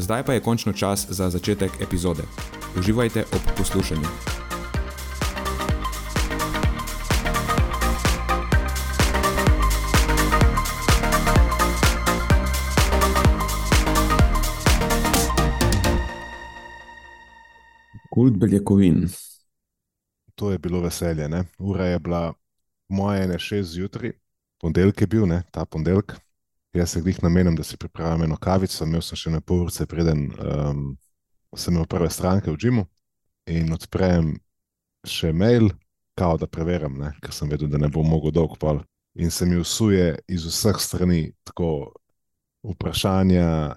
[0.00, 2.22] Zdaj pa je končno čas za začetek epizode.
[2.78, 4.08] Uživajte ob poslušanju.
[18.10, 19.08] Kult beljakovin.
[20.34, 21.28] To je bilo veselje.
[21.28, 21.44] Ne?
[21.58, 22.32] Ura je bila
[22.88, 24.12] moja, ne šest zjutraj,
[24.60, 25.42] ponedeljek je bil, ne?
[25.52, 26.29] ta ponedeljek.
[26.72, 29.86] Jaz se jih namenim, da si pripravim eno kavico, imel sem še na pol ure,
[29.90, 30.84] preden um,
[31.56, 32.84] sem imel prve stranke v Džimu
[33.50, 34.36] in odprem
[35.02, 35.70] še mail,
[36.14, 38.82] kao da preverjam, ne, ker sem vedel, da ne bom mogel dolgo pol.
[39.18, 41.90] In se mi usuje iz vseh strani tako
[42.62, 43.74] vprašanja,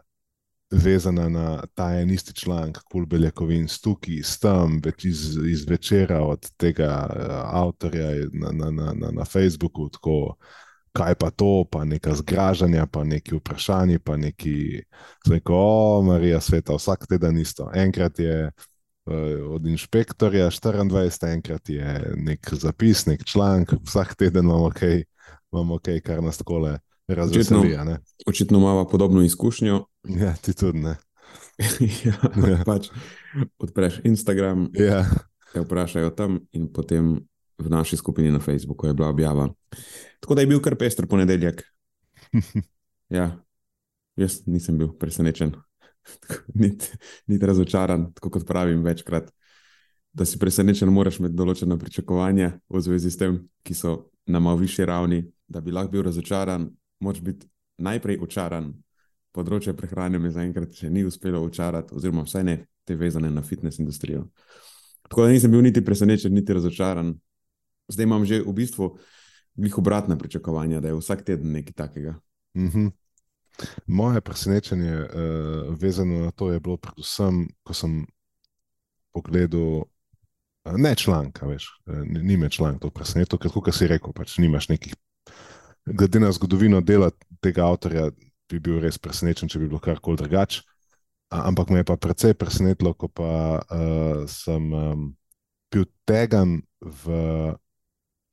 [0.74, 6.46] vezana na ta en isti članek, kul beljakovin, stuki, stam, več iz, iz večera od
[6.58, 7.34] tega uh,
[7.64, 9.90] avtorja na, na, na, na, na Facebooku.
[9.90, 10.36] Tako,
[10.94, 14.84] kaj pa to, pa neka zgražanja, pa neki vprašanji, pa neki,
[15.30, 17.70] reko, o, Marija sveta, vsak teden isto.
[17.74, 18.52] Enkrat je
[19.06, 19.14] uh,
[19.56, 25.04] od inšpektorja 24, enkrat je nek zapis, nek članek, vsak teden imamo kaj,
[25.54, 26.78] imamo kaj kar nas takole
[27.08, 27.74] razveseli.
[27.74, 29.86] Očitno, očitno imamo podobno izkušnjo.
[30.20, 30.96] Ja, ti tudi ne.
[32.06, 32.14] ja,
[32.48, 32.58] ja.
[32.66, 32.90] Pač
[33.60, 35.06] odpreš Instagram, ja.
[35.54, 37.22] te vprašajo tam, in potem
[37.58, 39.50] v naši skupini na Facebooku je bila objava.
[40.20, 41.64] Tako da je bil kar pester ponedeljek.
[43.18, 43.30] ja,
[44.16, 45.54] jaz nisem bil presenečen,
[46.62, 46.90] niti
[47.28, 49.32] nit razočaran, tako kot pravim večkrat.
[50.14, 53.96] Da si presenečen, moraš imeti določena pričakovanja v zvezi s tem, ki so
[54.30, 55.24] na malo višji ravni.
[55.50, 56.68] Da bi lahko bil razočaran,
[57.02, 57.48] moraš biti
[57.82, 58.72] najprej očaran.
[59.34, 63.82] Področje prehrane mi zaenkrat še ni uspelo očarati, oziroma vsaj ne te vezane na fitness
[63.82, 64.28] industrijo.
[65.10, 67.14] Tako da nisem bil niti presenečen, niti razočaran.
[67.88, 68.98] Zdaj imam že v bistvu
[69.56, 72.20] njih obratna pričakovanja, da je vsak teden nekaj takega.
[72.58, 72.92] Mm -hmm.
[73.88, 75.10] Moje presenečenje, uh,
[75.82, 78.06] vezano na to, je bilo predvsem, ko sem
[79.14, 84.14] pogledal, uh, ne članka, veš, uh, ni me članek to presenetilo, ker kot si rekel,
[84.14, 84.96] pač nimaš nekih.
[85.86, 87.12] Glede na zgodovino dela
[87.42, 88.10] tega avtorja,
[88.50, 90.62] bi bil res presenečen, če bi bilo karkoli drugače.
[91.30, 95.16] Ampak me je pa precej presenetilo, ko pa uh, sem um,
[95.72, 97.10] bil tegan v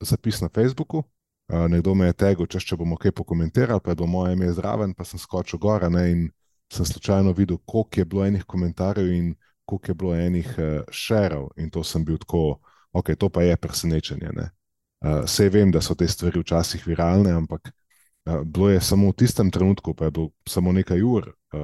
[0.01, 1.03] zapis na Facebooku.
[1.51, 4.51] Uh, nekdo me je tegel, če, če bomo kaj pokomentirali, pa je bilo moje ime
[4.55, 6.29] zraven, pa sem skočil gor in
[6.71, 9.33] sem slučajno videl, koliko je bilo enih komentarjev in
[9.65, 11.49] koliko je bilo enih uh, šerov.
[11.57, 12.61] In to sem bil tako,
[12.91, 14.31] ok, to pa je presenečenje.
[14.31, 19.17] Uh, Sej vem, da so te stvari včasih viralne, ampak uh, bilo je samo v
[19.19, 21.59] tistem trenutku, pa je bilo samo nekaj ur uh,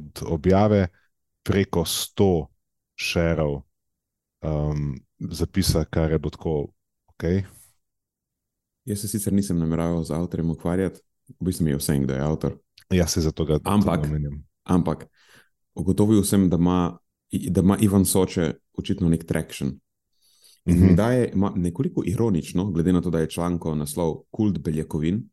[0.00, 0.88] od objave
[1.42, 2.46] preko 100
[2.96, 3.62] šerov
[4.40, 6.66] um, zapisa, kar je bilo tako,
[7.12, 7.24] ok.
[8.88, 11.00] Jaz se sicer nisem nameraval z avtorjem ukvarjati,
[11.40, 12.56] v bistvu mi je vse, kdo je avtor.
[12.90, 14.06] Jaz se zato ga ampak,
[14.64, 15.04] ampak
[15.76, 16.96] ugotovil sem, da ima,
[17.50, 19.76] da ima Ivan Soče očitno nek traction.
[20.66, 20.96] In mm -hmm.
[20.96, 25.28] da je nekoliko ironično, glede na to, da je članko naslov Kult beljakovin.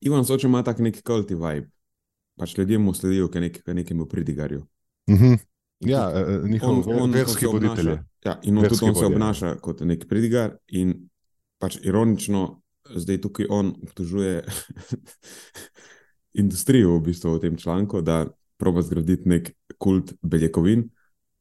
[0.00, 1.70] Ivan Soče ima tak nek kulti vibe,
[2.36, 4.66] pač ljudje mu sledijo, kaj nek, nekemu pridigarju.
[5.10, 5.38] Mm -hmm.
[5.80, 7.98] Ja, e, e, njihov verski voditelj.
[8.24, 10.56] Ja, in on tudi on se obnaša kot nek pridigar.
[10.68, 11.09] In
[11.60, 12.60] pač ironično,
[12.96, 14.40] zdaj tukaj on obtožuje
[16.42, 18.24] industrijo v, bistvu v tem članku, da
[18.60, 20.88] proba zgraditi nek kult beljakovin,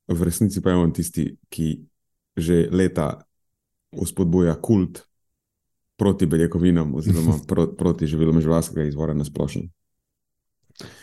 [0.09, 1.69] v resnici pa je on tisti, ki
[2.39, 3.19] že leta
[3.91, 5.03] uspodbuja kult
[5.99, 9.67] proti beljakovinam, oziroma pro, proti živilom živalskega izvora na splošno.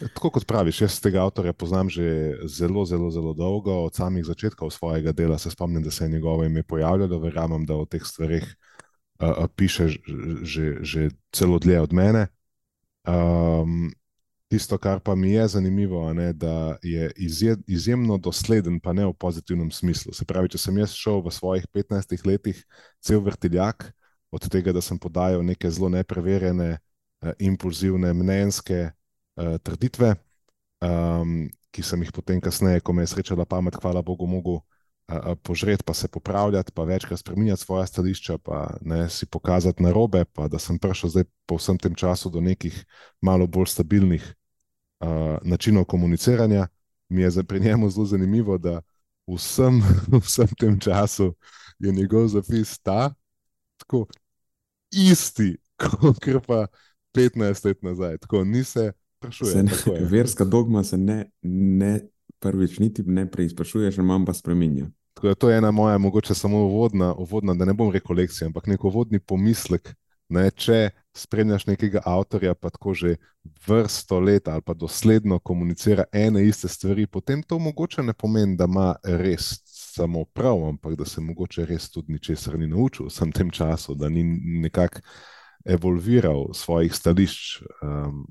[0.00, 4.70] Tako kot praviš, jaz tega avtorja poznam že zelo, zelo, zelo dolgo, od samih začetkov
[4.72, 5.36] svojega dela.
[5.38, 8.56] Se spomnim, da se je njegovo ime pojavljalo, verjamem, da o teh stvarih
[9.20, 9.88] uh, piše
[10.42, 12.28] že, že celo dlje od mene.
[13.06, 13.92] Um,
[14.46, 17.10] Tisto, kar pa mi je zanimivo, je, da je
[17.66, 20.14] izjemno dosleden, pa ne v pozitivnem smislu.
[20.14, 22.60] Se pravi, če sem jaz šel v svojih 15 letih
[23.02, 23.90] cel vrtiljak,
[24.30, 30.14] od tega, da sem podajal neke zelo nepreverjene, uh, impulzivne, mnenjske uh, trditve,
[30.78, 34.75] um, ki sem jih potem, kasneje, ko me je srečala pamet, hvala Bogu, mogel uh,
[35.42, 40.24] požreti, pa se popravljati, pa večkrat spremenjati svoje stališča, pa ne si pokazati na robe,
[40.24, 42.84] pa da sem prišel zdaj po vsem tem času do nekih
[43.20, 44.34] malo bolj stabilnih
[45.00, 45.08] uh,
[45.42, 46.68] načinov komuniciranja.
[47.08, 48.82] Mi je pri njemu zelo zanimivo, da
[49.26, 49.82] vsem,
[50.24, 51.34] vsem tem času
[51.78, 53.14] je njegov zapis ta,
[53.76, 54.06] tako
[54.90, 55.56] isti,
[56.24, 56.66] kot pa
[57.14, 58.18] 15 let nazaj.
[58.18, 59.64] Tako ni se sprašuje.
[60.00, 62.00] Verska dogma se ne, ne
[62.46, 64.88] prvič niti ne preizprašuje, še manj pa spremenja.
[65.16, 68.50] Tako da to je ena moja, mogoče samo uvodna, uvodna da ne bom rekel lekcija,
[68.50, 69.94] ampak nek uvodni pomislek.
[70.28, 73.12] Ne, če spremljaš nekega avtorja, pa tako že
[73.66, 78.66] vrsto let ali pa dosledno komunicira ene iste stvari, potem to mogoče ne pomeni, da
[78.66, 83.50] ima res samo prav, ampak da se mogoče res tudi ničesar ni naučil v tem
[83.50, 84.25] času, da ni
[84.66, 85.00] nekako
[85.64, 87.62] evolviral svojih stališč.
[87.82, 88.26] Um,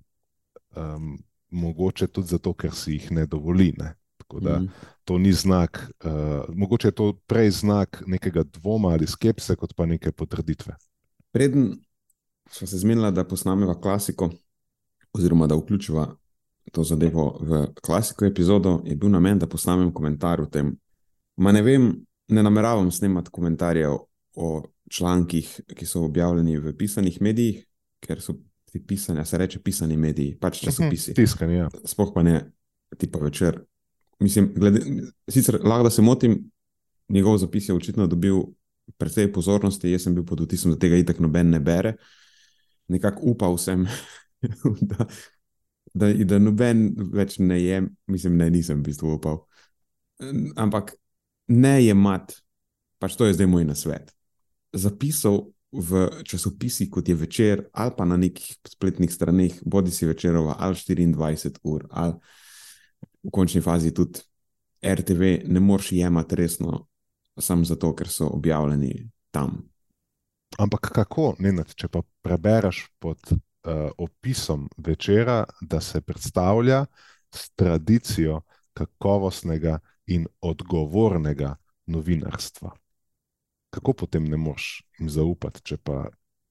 [0.76, 1.16] um,
[1.56, 3.74] mogoče tudi zato, ker si jih ne dovoli.
[3.78, 3.94] Ne?
[4.28, 4.70] Tako da mm.
[5.04, 6.12] to ni znak, uh,
[6.56, 10.76] mogoče je to prej znak nekega dvoma ali skepse, kot pa neke potrditve.
[11.32, 11.76] Preden
[12.50, 14.30] smo se zmenili, da posnamemo klasiko,
[15.14, 16.16] oziroma da vključiva
[16.72, 20.74] to zadevo v klasiko epizodo, je bil namen, da posnamem komentar o tem.
[21.38, 21.92] Ma ne vem,
[22.28, 23.98] ne nameravam snemati komentarjev
[24.36, 27.66] o člankih, ki so objavljeni v pisanih medijih,
[28.00, 28.34] ker so
[28.72, 31.12] ti pisanja, se reče pisani mediji, pač časopisi.
[31.12, 31.70] Mhm, tiskani, ja.
[31.86, 32.42] Sploh pa ne,
[32.98, 33.62] ti pa večer.
[34.20, 34.82] Mislim, glede,
[35.30, 36.52] sicer lahko da se motim,
[37.10, 38.42] njegov zapis je očitno dobil
[38.98, 41.96] precej pozornosti, jaz sem bil pod vtisom, da tega itak noben ne bere.
[42.88, 43.88] Nekako upal sem,
[44.92, 45.08] da,
[45.94, 47.82] da, da noben več ne je,
[48.12, 49.42] mislim, ne, nisem v bistvu upal.
[50.56, 50.94] Ampak
[51.52, 52.38] ne je mat,
[53.02, 54.14] pač to je zdaj moj nasvet.
[54.76, 55.44] Zapisal
[55.76, 60.76] v časopisih, kot je večer, ali pa na nekih spletnih straneh, bodi si večerova, ali
[60.76, 62.16] 24 ur, ali
[63.26, 64.22] v končni fazi tudi
[64.86, 66.86] RTV, ne moreš jemati resno,
[67.40, 69.64] samo zato, ker so objavljeni tam.
[70.62, 76.86] Ampak kako, Nenad, če pa prebereš pod uh, opisom večera, da se predstavlja
[77.34, 78.42] s tradicijo
[78.74, 81.56] kakovostnega in odgovornega
[81.86, 82.76] novinarstva?
[83.76, 86.06] kako potem ne moš jim zaupati, če pa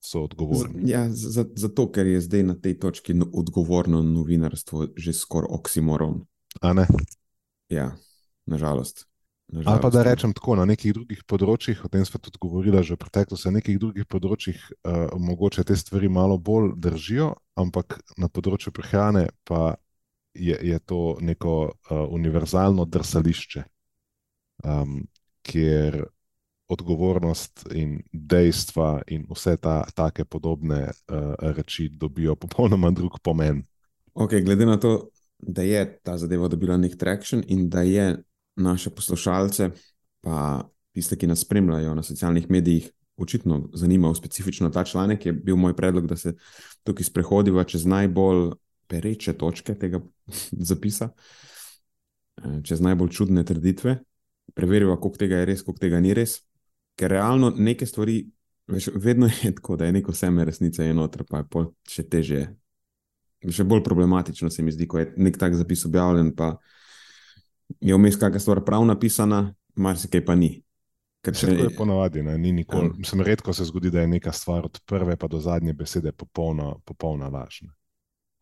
[0.04, 0.84] so odgovorni?
[0.90, 6.24] Ja, zato, ker je zdaj na tej točki no, odgovorno novinarstvo že skoraj oksimoron.
[7.68, 7.94] Ja,
[8.46, 9.06] nažalost.
[9.48, 9.68] nažalost.
[9.68, 10.04] Ali pa da ja.
[10.04, 13.58] rečem tako, na nekih drugih področjih, o tem smo tudi govorili že v preteklosti, na
[13.60, 19.76] nekih drugih področjih uh, mogoče te stvari malo bolj držijo, ampak na področju prehrane pa
[20.34, 23.64] je, je to neko uh, univerzalno drsališče,
[24.64, 25.04] um,
[25.44, 26.02] kjer
[26.68, 33.62] odgovornost in dejstva in vse ta, take podobne uh, reči dobijo popolnoma drug pomen.
[34.14, 35.10] Okay, glede na to,
[35.46, 38.16] da je ta zadeva dobila nek trakšen in da je
[38.56, 39.70] naše poslušalce,
[40.20, 45.56] pa tiste, ki nas spremljajo na socialnih medijih, očitno zanimal specifično ta članek, je bil
[45.56, 46.34] moj predlog, da se
[46.82, 48.50] tukaj sprehodiva čez najbolj
[48.86, 50.00] pereče točke tega
[50.70, 51.10] zapisa,
[52.36, 53.98] eh, čez najbolj čudne trditve.
[54.54, 56.42] Preveriva, koliko tega je res, koliko tega ni res
[56.96, 58.24] ker realno neke stvari,
[58.66, 62.44] veš, vedno je tako, da je neko seme resnice in noter, pa je še teže.
[63.50, 66.54] Še bolj problematično se mi zdi, ko je nek tak zapis objavljen, pa
[67.80, 69.46] je vmes kakšna stvar prav napisana,
[69.76, 70.56] marsikaj pa ni.
[71.24, 72.90] Če je ponovadi, ne, ni nikoli.
[72.90, 76.12] Um, Mislim, redko se zgodi, da je neka stvar od prve pa do zadnje besede
[76.12, 77.62] popolna, popolna laž.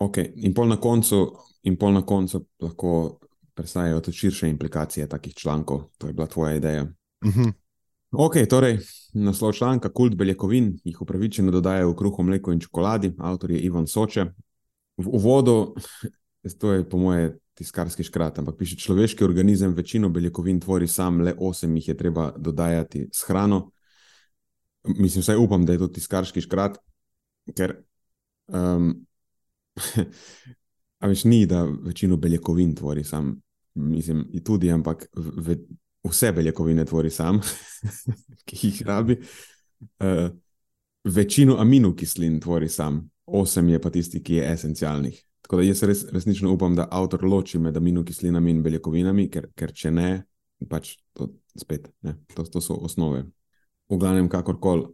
[0.02, 0.32] Okay.
[0.42, 1.20] In pol na koncu,
[1.62, 3.20] in pol na koncu lahko
[3.54, 5.84] predstavljajo tudi širše implikacije takih člankov.
[5.98, 6.82] To je bila tvoja ideja.
[6.82, 7.42] Uh mhm.
[7.42, 7.52] -huh.
[8.12, 8.78] Ok, torej,
[9.14, 13.86] naslov članka Kult beljakovin jih upravičeno dodajajo v kruhu, mleko in čokoladi, avtor je Ivan
[13.86, 14.26] Soče.
[14.96, 15.74] V uvodu,
[16.60, 21.34] to je po moje tiskarski škrat, ampak piše: človeški organizem večino beljakovin tvori sam, le
[21.38, 23.70] osem jih je treba dodajati s hrano.
[24.84, 26.78] Mislim, vsaj upam, da je to tiskarski škrat,
[27.56, 27.76] ker.
[28.48, 29.06] Um,
[31.02, 33.40] A veš, ni, da večino beljakovin tvori sam,
[33.74, 35.56] mislim, tudi, ampak ve,
[36.04, 37.40] vse beljakovine tvori sam,
[38.46, 39.18] ki jih rabi.
[39.98, 40.30] Uh,
[41.04, 45.22] večino aminokislin tvori sam, osem je pa tisti, ki je esencialnih.
[45.42, 49.72] Tako da jaz res, resnično upam, da avtor loči med aminokislinami in beljakovinami, ker, ker
[49.74, 50.10] če ne,
[50.70, 52.16] pač to spet ne.
[52.36, 53.24] To, to so osnove.
[53.90, 54.86] V glavnem, kakorkoli,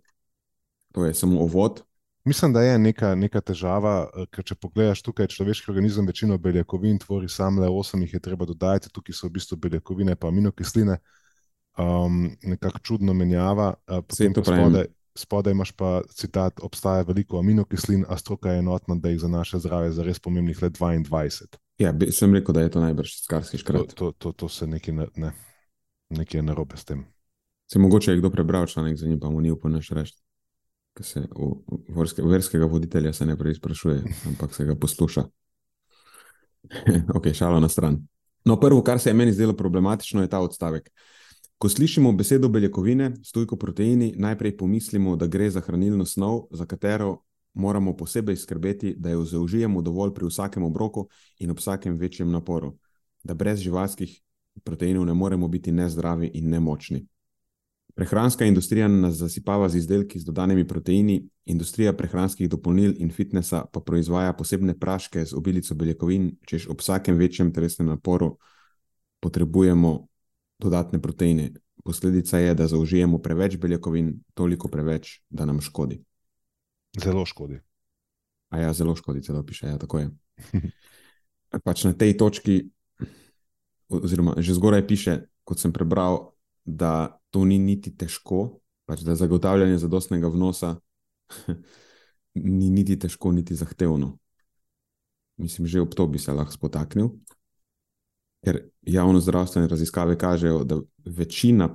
[0.97, 1.85] to je samo ovod.
[2.29, 6.99] Mislim, da je neka, neka težava, eh, ker če pogledaš tukaj, človeški organizem večino beljakovin
[6.99, 10.99] tvori sam, le 8 jih je treba dodati, tukaj so v bistvu beljakovine, pa aminokisline,
[11.79, 13.75] um, nekako čudno menjava.
[13.87, 18.95] Uh, potem pa spodaj, spodaj imaš pa citat: obstaja veliko aminokislin, a stroka je enotna,
[18.95, 21.59] da jih za naše zdravje za res pomembnih le 22.
[21.79, 23.95] Ja, bi, sem rekel, da je to najbrž skarski škrat.
[23.95, 25.33] To, to, to, to se nekaj, ne, ne,
[26.11, 27.05] nekaj narobe s tem.
[27.71, 30.15] Se mogoče je kdo prebral članek, za njim pa mu ni upanaš reči.
[31.01, 35.23] Se v, v verske, verskega voditelja se ne prej sprašuje, ampak se ga posluša.
[37.17, 38.01] ok, šalo na stran.
[38.45, 40.91] No, prvo, kar se je meni zdelo problematično, je ta odstavek.
[41.59, 47.17] Ko slišimo besedo beljakovine, stojko proteini, najprej pomislimo, da gre za hranilno snov, za katero
[47.55, 52.77] moramo posebej skrbeti, da jo zaužijemo dovolj pri vsakem obroku in ob vsakem večjem naporu,
[53.25, 54.21] da brez živalskih
[54.65, 57.07] proteinov ne moremo biti nezdravi in nemočni.
[57.95, 63.81] Prehranska industrija nas zasipava z izdelki z dodanimi proteini, industrija prehranskih dopolnil in fitnesa pa
[63.81, 68.37] proizvaja posebne praške z obilico beljakovin, češ ob vsakem večjem telesnem naporu
[69.21, 70.07] potrebujemo
[70.59, 71.53] dodatne proteine.
[71.85, 76.03] Posledica je, da zaužijemo preveč beljakovin, toliko preveč, da nam škodi.
[76.99, 77.61] Zelo škodi.
[78.49, 79.67] A ja, zelo škodi, celo piše.
[79.67, 80.11] Ja, tako je.
[81.65, 82.69] pač na tej točki,
[83.89, 85.15] oziroma že zgoraj piše,
[85.49, 86.37] kot sem prebral,
[86.69, 90.77] da to ni niti težko, pač da zagotavljanje zadostnega vnosa
[92.35, 94.19] ni niti težko, niti zahtevno.
[95.39, 97.15] Mislim, že ob to bi se lahko spotaknil.
[98.49, 101.69] Ker javno zdravstvene raziskave kažejo, da večina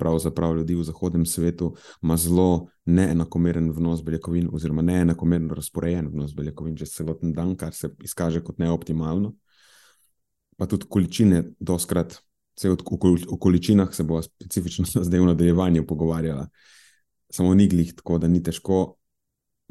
[0.58, 6.96] ljudi v zahodnem svetu ima zelo neenakomeren vnos beljakovin, oziroma neenakomerno razporejen vnos beljakovin čez
[6.96, 9.36] celoten dan, kar se izkaže kot neoptimalno.
[10.58, 12.18] Pa tudi količine, doskrat
[12.56, 16.48] Vse v, v količinah se bo specifično zdaj v nadaljevanju pogovarjala.
[17.34, 18.98] Samo ni glih tako, da ni težko,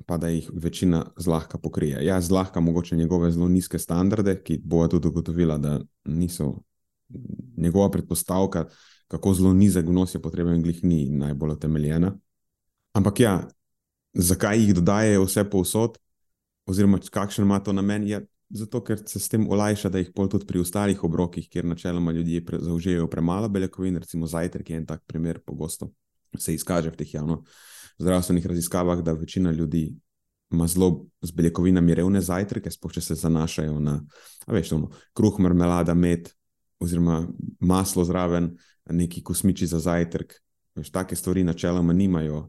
[0.06, 2.04] pa da jih večina zlahka pokrije.
[2.04, 6.62] Ja, zlahka mogoče njegove zelo nizke standarde, ki bo tudi ugotovila, da niso
[7.56, 8.66] njegova predpostavka,
[9.08, 12.14] kako zelo nizek vnos je potreben, glih ni najbolj utemeljena.
[12.92, 13.48] Ampak ja,
[14.14, 15.98] zakaj jih dodajajo vse povsod,
[16.66, 20.28] oziroma kakšen ima to namen, je Zato, ker se s tem olajša, da jih pol
[20.28, 24.86] tudi pri ostalih obrokih, kjer načeloma ljudje pre, zaužijejo premalo beljakovin, recimo zajtrk je en
[24.86, 25.88] tak primer, pogosto
[26.38, 27.42] se izkaže v teh javno
[27.98, 29.94] zdravstvenih raziskavah, da večina ljudi
[30.52, 34.02] ima zelo z beljakovinami revne zajtrke, če se zanašajo na
[34.46, 36.28] veš, ono, kruh, marmelada, med
[36.82, 37.22] oziroma
[37.60, 38.52] maslo zraven,
[38.90, 40.34] neki kosmiči za zajtrk.
[40.74, 42.48] Veš, take stvari načeloma nimajo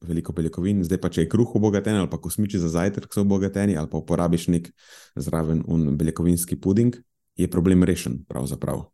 [0.00, 3.76] veliko beljakovin, zdaj pa če je kruh obogaten ali pa kosmiči za zajtrk so obogateni
[3.76, 4.70] ali pa uporabiš nek
[5.16, 5.62] zraven
[5.98, 6.96] beljakovinski puding,
[7.36, 8.86] je problem rešen, pravzaprav,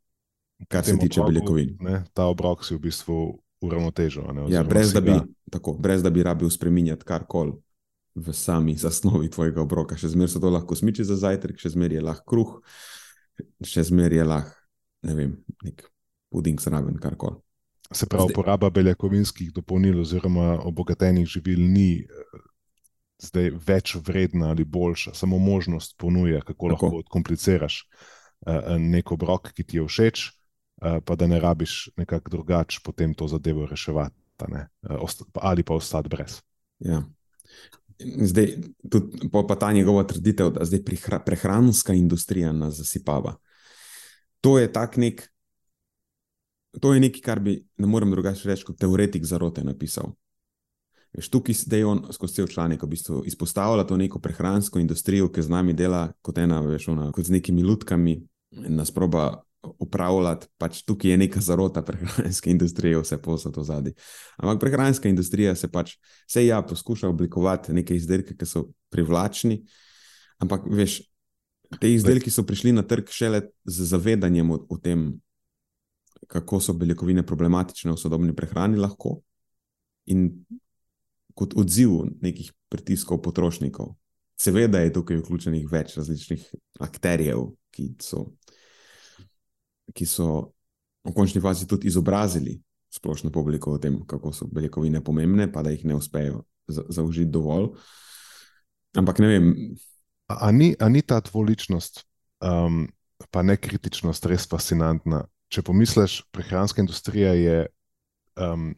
[0.68, 1.76] kar se tiče obroku, beljakovin.
[1.80, 3.20] Ne, ta obrok si v bistvu
[3.62, 4.26] uravnotežil.
[4.50, 5.14] Ja, brez, da bi,
[5.50, 7.56] tako, brez da bi rabil spremenjati karkoli
[8.14, 9.96] v sami zasnovi tvojega obroka.
[9.96, 12.52] Še zmeraj so to lahko kosmiči za zajtrk, še zmeraj je lahko kruh,
[13.64, 14.55] še zmeraj je lahko
[15.06, 15.86] ne vem, nek
[16.32, 17.38] puding zraven karkoli.
[17.94, 22.40] Se pravi, uporaba beljakovinskih dopolnil oziroma obogatenih živil ni eh,
[23.22, 26.86] zdaj več vredna ali boljša, samo možnost ponuja, kako Tako.
[26.86, 27.78] lahko odkompliciraš
[28.46, 33.14] uh, nek obrok, ki ti je všeč, uh, pa da ne rabiš nekako drugače potem
[33.14, 36.40] to zadevo reševati uh, ali pa ostati brez.
[36.78, 37.02] Ja.
[37.98, 38.50] Zdaj,
[38.90, 40.82] tudi pa ta njegova trditev, da zdaj
[41.24, 43.38] prehranska industrija nas zasipava.
[44.40, 45.24] To je tak nek
[46.80, 50.12] to je nekaj, kar bi, ne morem drugače reči, kot teoretik zarote napisal.
[51.16, 55.42] Veš, tukaj zdaj on skozi cel članek v bistvu izpostavlja to neko prehransko industrijo, ki
[55.42, 58.18] z nami dela kot ena, veš, ona, kot z nekimi lutkami
[58.50, 60.50] nas proba upravljati.
[60.60, 63.94] Pač tukaj je neka zarota prehranske industrije, vse posod v zadnji.
[64.36, 65.96] Ampak prehranska industrija se pač
[66.28, 69.62] vse ja poskuša oblikovati neke izdelke, ki so privlačni,
[70.44, 71.00] ampak veš,
[71.80, 75.08] te izdelki so prišli na trg šele z zavedanjem o, o tem,
[76.26, 79.20] kako so beljakovine problematične v sodobni prehrani, lahko
[80.10, 80.28] in
[81.36, 83.94] kot odziv nekih pritiskov potrošnikov.
[84.36, 86.44] Seveda je tukaj vključenih več različnih
[86.84, 88.26] akterjev, ki so,
[89.96, 90.28] ki so
[91.06, 92.56] v končni fazi tudi izobrazili
[92.92, 97.70] splošno publiko o tem, kako so beljakovine pomembne, pa da jih ne uspejo zaužiti dovolj.
[98.96, 99.52] Ampak ne vem.
[100.26, 102.02] A ni, a ni ta dvoličnost,
[102.42, 102.86] um,
[103.30, 105.24] pa ne kritičnost, res fascinantna?
[105.52, 107.58] če pomisliš, prehranska industrija je
[108.40, 108.72] um,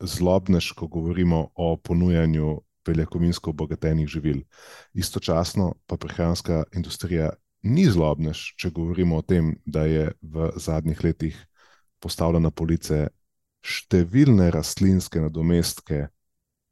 [0.00, 4.42] zlobnež, ko govorimo o ponujanju beljakovinsko obogatenih živil.
[4.94, 7.32] Istočasno pa prehranska industrija
[7.64, 11.38] ni zlobnež, če govorimo o tem, da je v zadnjih letih
[12.00, 13.06] postavljena police
[13.64, 16.08] številne rastlinske nadomestke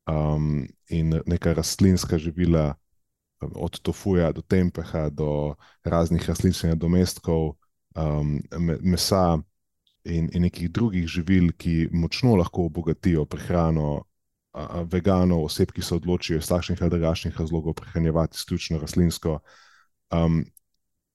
[0.04, 2.74] um, in neka rastlinska živila
[3.54, 7.54] od tofuja do tempeha, do raznih rastlinskih domestkov,
[7.94, 8.40] um,
[8.80, 9.38] mesa
[10.04, 14.04] in, in nekih drugih živil, ki močno lahko obogatijo prehrano
[14.52, 19.38] a, veganov, oseb, ki se odločijo iz takšnih ali drugačnih razlogov prehranjevati izključno rastlinsko.
[20.12, 20.44] Um,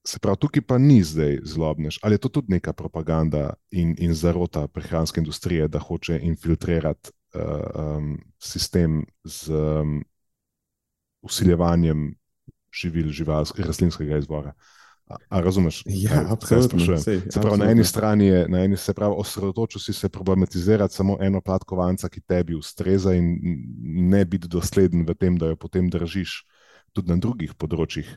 [0.08, 2.00] se pravi, tukaj pa ni zdaj zlobnež.
[2.02, 7.98] Ali je to tudi neka propaganda in, in zarota prehranske industrije, da hoče infiltrirati uh,
[7.98, 10.04] um, sistem z um,
[11.28, 12.10] usiljevanjem
[12.74, 14.54] živil, živalskega, rastlinskega izvora?
[15.08, 15.84] A razumeš?
[15.86, 16.98] Ja, absolutno.
[17.00, 21.18] Se pravi, na eni strani je, na eni se pravi, osredotočil si se problematizirati samo
[21.22, 23.38] eno plat kovanca, ki tebi ustreza in
[24.12, 26.42] ne biti dosleden v tem, da jo potem držiš
[26.92, 28.10] tudi na drugih področjih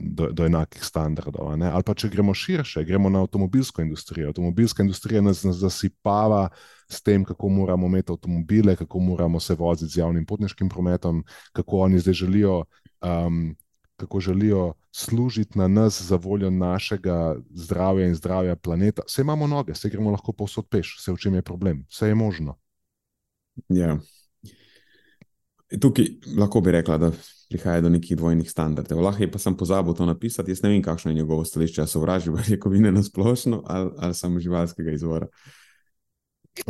[0.00, 1.50] do, do enakih standardov.
[1.50, 4.28] Ali pa če gremo širše, gremo na avtomobilsko industrijo.
[4.28, 6.48] Avtomobilska industrija nas, nas zasipava
[6.88, 11.78] s tem, kako moramo imeti avtomobile, kako moramo se voziti z javnim potniškim prometom, kako
[11.88, 12.64] oni zdaj želijo.
[13.02, 13.56] Um,
[13.98, 19.02] kako želijo služiti na nas za voljo našega zdravja in zdravja planeta.
[19.06, 22.14] Vse imamo noge, vse gremo lahko povsod peš, vse v čem je problem, vse je
[22.14, 22.54] možno.
[23.68, 23.98] Ja.
[25.80, 26.04] Tukaj
[26.38, 27.10] lahko bi rekla, da
[27.48, 29.00] prihaja do nekih dvojnih standardov.
[29.00, 30.50] Lahko je pa sem pozabil to napisati.
[30.50, 34.40] Jaz ne vem, kakšno je njegovo stališče, ali sovraži rekovine na splošno ali, ali samo
[34.40, 35.26] živalskega izvora.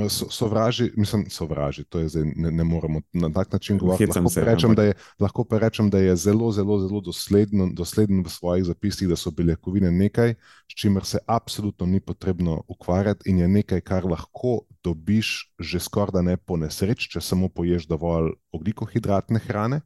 [0.08, 4.12] Sovraži, mislim, sovraži, to je zdaj, ne, ne moremo na tak način govoriti.
[4.16, 8.28] Lahko, se, rečem, je, lahko pa rečem, da je zelo, zelo, zelo dosleden, dosleden v
[8.28, 10.34] svojih zapisih, da so beljakovine nekaj,
[10.68, 16.12] s čimer se absolutno ni potrebno ukvarjati in je nekaj, kar lahko dobiš že skoraj
[16.12, 19.80] da ne po nesreč, če samo poješ dovolj oglikohidratne hrane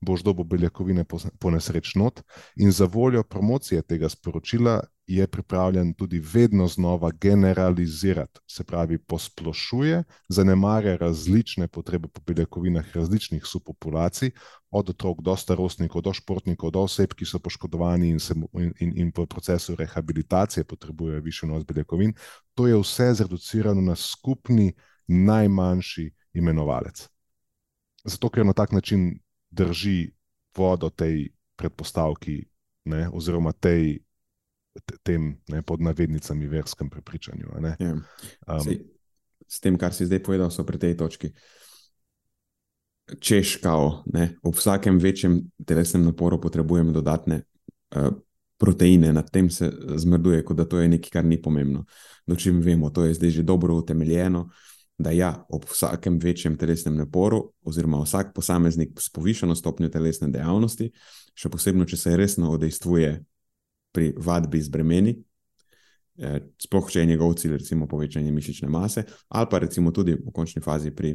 [0.00, 1.04] boš dobil beljakovine
[1.38, 2.10] po nesrečno.
[2.56, 10.04] In za voljo promocije tega sporočila je pripravljen tudi vedno znova generalizirati, se pravi, posplošuje,
[10.28, 14.30] zanemarja različne potrebe po beljakovinah različnih subpopulacij,
[14.70, 18.92] od otrok do starostnikov, do športnikov, do oseb, ki so poškodovani in, se, in, in,
[18.96, 22.14] in v procesu rehabilitacije potrebujejo višji vnos beljakovin.
[22.54, 24.72] To je vse zreducirano na skupni
[25.08, 27.08] najmanjši imenovalec.
[28.04, 29.18] Zato, ker na tak način
[29.50, 30.10] drži
[30.56, 32.40] vodo tej predpostavki,
[32.84, 34.00] ne, oziroma tej,
[35.02, 37.46] tem ne, pod navednicami verskem prepričanju.
[37.78, 37.92] Ja.
[38.46, 38.80] Um, Sej,
[39.46, 41.32] s tem, kar si zdaj povedal, so pri tej točki.
[43.10, 48.14] Češkao, ne, ob vsakem večjem telesnem naporu potrebujem dodatne uh,
[48.60, 49.66] proteine, nad tem se
[49.98, 51.84] zmrduje, kot da to je nekaj, kar ni pomembno.
[52.26, 54.46] Dočim vemo, to je zdaj že dobro utemeljeno.
[54.46, 54.69] Uh,
[55.00, 60.90] da ja, ob vsakem večjem telesnem naporu, oziroma vsak posameznik s povišeno stopnjo telesne dejavnosti,
[61.34, 63.12] še posebej, če se resno odejstvuje
[63.96, 65.14] pri vadbi z bremeni,
[66.18, 70.34] eh, sploh če je njegov cilj, recimo, povečanje mišične mase, ali pa recimo tudi v
[70.36, 71.14] končni fazi pri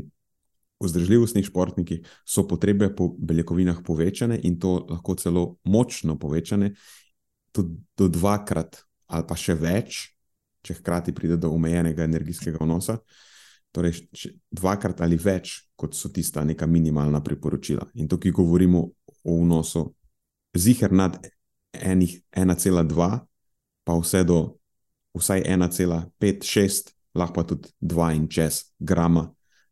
[0.81, 6.73] vzdržljivostnih športnikih, so potrebe po beljakovinah povečane in to lahko celo močno povečane,
[7.53, 10.11] tudi do dvakrat ali pa še več.
[10.65, 13.34] Če hkrati pride do omejenega energijskega vnosa, uh,
[13.75, 14.05] torej
[14.55, 17.89] dvakrat ali več, kot so tista neka minimalna priporočila.
[17.99, 18.85] In tukaj govorimo
[19.23, 19.89] o vnosu
[20.55, 21.19] zihar nad
[21.75, 23.19] 1,2,
[23.85, 24.39] pa vse do
[25.15, 29.27] vsaj 1,5-6, lahko pa tudi 2 in čez grama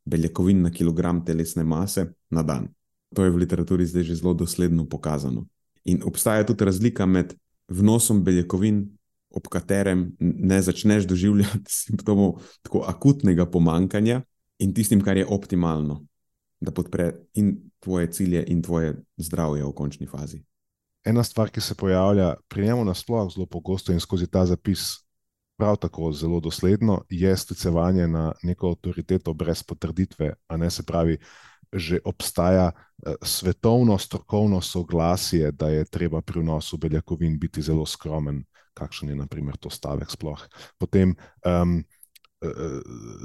[0.06, 2.68] beljakovin na kilogram telesne mase na dan.
[3.16, 5.48] To je v literaturi zdaj že zelo dosledno pokazano.
[5.86, 7.36] In obstaja tudi razlika med
[7.68, 8.98] vnosom beljakovin
[9.34, 14.22] ob katerem ne začneš doživljati simptomov tako akutnega pomankanja,
[14.64, 16.04] in tistim, kar je optimalno,
[16.62, 20.44] da podpre in tvoje cilje, in tvoje zdravje v končni fazi.
[21.04, 25.04] Ena stvar, ki se pojavlja pri njemu nasplošno zelo pogosto in skozi ta zapis,
[25.60, 31.18] prav tako zelo dosledno, je sklicevanje na neko avtoriteto brez potrditve, a ne se pravi.
[31.74, 38.44] Že obstaja uh, svetovno strokovno soglasje, da je treba pri vnosu beljakovin biti zelo skromen,
[38.74, 40.42] kakšen je naprimer to stavek sploh.
[40.78, 41.82] Potem um,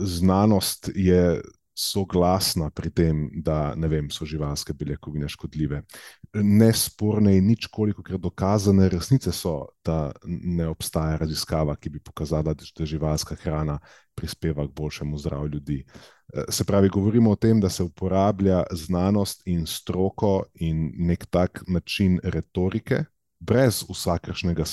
[0.05, 1.41] znanost je
[1.79, 5.83] soglasna pri tem, da vem, so živalske beljakovine škodljive.
[6.35, 12.55] Nesporne in nič koliko krat dokazane resnice so, da ne obstaja raziskava, ki bi pokazala,
[12.55, 13.79] da živalska hrana
[14.19, 15.79] prispeva k boljšemu zdravju ljudi.
[16.35, 21.63] E, se pravi, govorimo o tem, da se uporablja znanost in stroko in nek tak
[21.69, 23.05] način retorike,
[23.39, 24.67] brez vsakršnega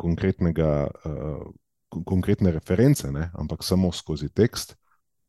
[0.00, 0.72] konkretnega,
[1.04, 3.28] uh, konkretne reference, ne?
[3.38, 4.76] ampak samo skozi tekst,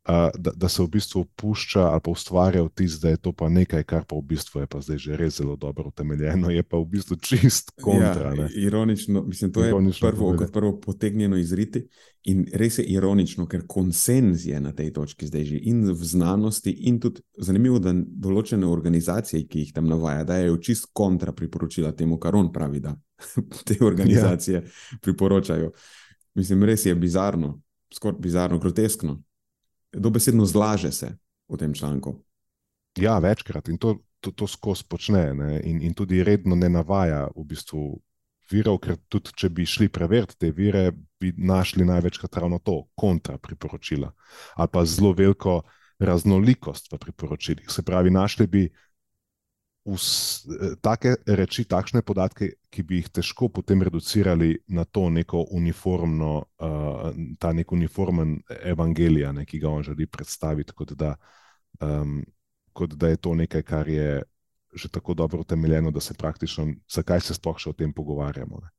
[0.08, 3.84] da, da se v bistvu pušča ali pa ustvarja vtis, da je to pa nekaj,
[3.84, 6.86] kar pa v bistvu je pa zdaj že res zelo dobro utemeljeno, je pa v
[6.86, 8.34] bistvu čist kontra.
[8.38, 11.86] Ja, ironično, mislim, to ironično je prvo, kot prvo potegnjeno izriti
[12.24, 16.72] in res je ironično, ker konsens je na tej točki zdaj že in v znanosti
[16.72, 22.18] in tudi zanimivo, da določene organizacije, ki jih tam navaja, dajo čist kontra priporočila temu,
[22.18, 22.98] kar on pravi, da
[23.68, 24.70] te organizacije ja.
[25.02, 25.72] priporočajo.
[26.36, 27.60] Mislim, res je bizarno,
[27.94, 29.22] skoraj bizarno, groteskno
[29.94, 31.18] dobesedno zlaže se
[31.50, 32.16] v tem članku.
[33.00, 35.32] Ja, večkrat in to, to, to skozi počne,
[35.64, 38.02] in, in tudi redno ne navaja v bistvu
[38.52, 43.38] virov, ker tudi če bi šli preveriti te vire, bi našli največkrat ravno to, kontra
[43.38, 44.12] priporočila
[44.56, 45.62] ali pa zelo veliko
[46.02, 47.70] raznolikost v priporočilih.
[47.70, 48.64] Se pravi, našli bi
[50.82, 57.08] take reči, takšne podatke, ki bi jih težko potem reducirali na to neko uniformno, uh,
[57.42, 61.16] ta nek uniformen evangelij, ne, ki ga on želi predstaviti, kot da,
[61.82, 62.22] um,
[62.74, 64.22] kot da je to nekaj, kar je
[64.72, 68.62] že tako dobro utemeljeno, da se praktično, zakaj se sploh še o tem pogovarjamo.
[68.64, 68.70] Ne.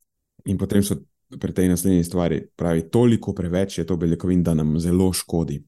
[0.49, 0.97] In potem so
[1.41, 5.59] pri tej naslednji stvari, pravi, toliko preveč je to beljakovin, da nam zelo škodi.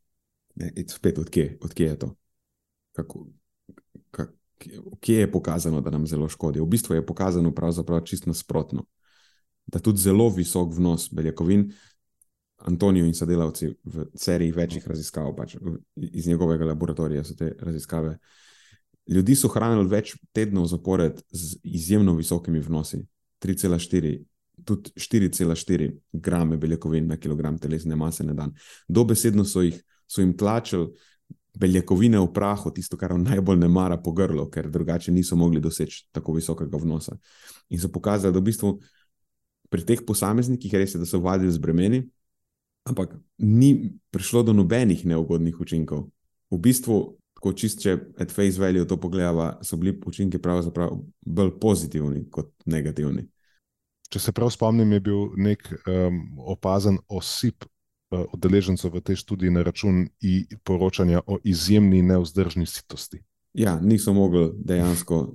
[0.61, 2.09] Ne, spet, odkje, odkje je to?
[2.97, 3.27] Kako,
[5.05, 6.61] kje je pokazano, da nam zelo škodi.
[6.61, 8.87] V bistvu je pokazano pravzaprav čisto nasprotno.
[9.67, 11.73] Da tudi zelo visok vnos beljakovin,
[12.65, 15.57] Antonijo in sodelavci v seriji večjih raziskav, pač
[15.97, 18.15] iz njegovega laboratorija so te raziskave.
[19.11, 23.03] Ljudi so hranili več tednov zapored z izjemno visokimi vnosi,
[23.45, 24.15] 3,4,
[24.65, 28.55] tudi 4,4 grame beljakovin na kilogram telesne mase na dan.
[28.89, 30.89] Dobesedno so, jih, so jim tlačili
[31.55, 36.09] beljakovine v prahu, tisto, kar najbolj ne mara po grlu, ker drugače niso mogli doseči
[36.13, 37.17] tako visokega vnosa.
[37.71, 38.73] In so pokazali, da v bistvu
[39.71, 42.03] pri teh posameznikih res je, da so vadili z bremeni,
[42.85, 46.09] ampak ni prišlo do nobenih neugodnih učinkov.
[46.51, 46.99] V bistvu,
[47.35, 52.53] ko čist če at face value to pogledava, so bili učinki pravzaprav bolj pozitivni kot
[52.67, 53.27] negativni.
[54.11, 56.21] Če se prav spomnim, je bil nek um,
[56.55, 57.67] opazen osip
[58.33, 60.07] odeležencev v tej študiji na račun
[60.65, 63.23] poročanja o izjemni neuzdržni sitosti.
[63.55, 65.35] Ja, niso mogli dejansko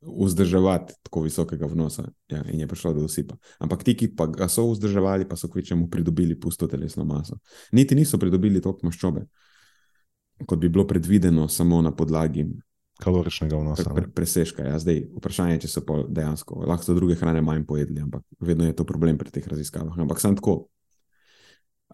[0.00, 3.36] vzdrževati tako visokega vnosa ja, in je prišlo do usipa.
[3.58, 7.36] Ampak ti, ki pa ga so vzdrževali, pa so kvečemu pridobili pusto telesno maso.
[7.72, 9.26] Niti niso pridobili toliko maščobe,
[10.46, 12.48] kot bi bilo predvideno samo na podlagi.
[13.00, 13.94] Kaloričnega vnosa.
[13.96, 14.64] Pre, preseška.
[14.64, 14.78] Ja.
[14.78, 18.76] Zdaj, vprašanje je, če so dejansko lahko so druge hrane manj pojedli, ampak vedno je
[18.76, 19.96] to problem pri teh raziskavah.
[20.04, 20.56] Ampak samo tako,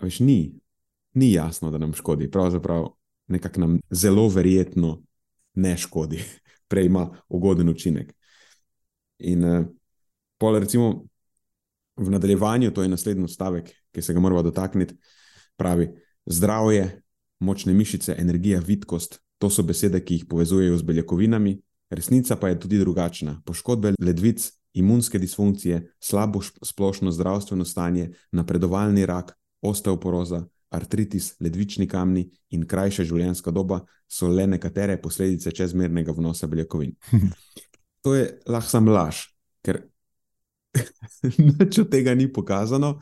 [0.03, 0.55] Veš, ni,
[1.15, 2.31] ni jasno, da nam škodi.
[2.31, 2.89] Pravzaprav
[3.27, 5.03] nekako nam zelo verjetno
[5.55, 6.25] ne škodi,
[6.69, 8.15] prej ima ugoden učinek.
[9.19, 9.67] In uh,
[10.39, 11.07] pol, recimo,
[11.97, 14.97] v nadaljevanju, to je naslednji stavek, ki se ga moramo dotakniti,
[15.57, 15.89] pravi:
[16.27, 17.03] zdravje,
[17.41, 21.57] močne mišice, energija, vitkost, to so besede, ki jih povezujejo z beljakovinami.
[21.91, 23.41] Resnica pa je tudi drugačna.
[23.47, 29.33] Poškodbe ledvic, imunske disfunkcije, slabo splošno zdravstveno stanje, napredovalni rak,
[29.69, 36.97] osteoporoza, artritis, ledvični kamni in krajša življenjska doba so le nekatere posledice čezmernega vnosa beljakovin.
[38.07, 39.25] To je lahko sam laž,
[39.67, 39.81] ker
[41.59, 43.01] nič od tega ni pokazano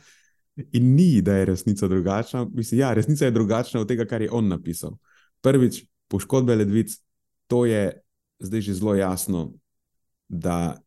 [0.73, 2.47] in ni, da je resnica drugačna.
[2.49, 4.95] Mislim, ja, resnica je drugačna od tega, kar je on napisal.
[5.45, 6.97] Prvič, poškodbe ledvic,
[7.53, 7.91] to je
[8.41, 9.53] zdaj že zelo jasno,
[10.29, 10.81] da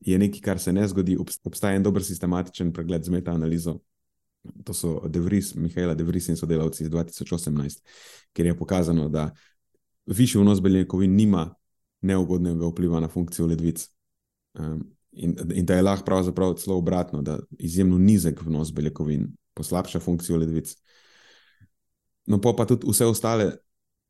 [0.00, 1.18] je nekaj, kar se ne zgodi.
[1.44, 3.78] Obstaja en dober sistematičen pregled z metaanalizo
[4.64, 7.82] to so Devris, Mihajla Devris in sodelavci iz 2018,
[8.32, 9.30] kjer je pokazano, da
[10.06, 11.54] višji vnos beljakovin nima
[12.00, 13.88] neugodnega vpliva na funkcijo ledvic.
[14.54, 20.00] Um, in, in da je lahko pravzaprav celo obratno, da izjemno nizek vnos beljakovin poslabša
[20.00, 20.74] funkcijo ledvic.
[22.26, 23.52] No, pa, pa tudi vse ostale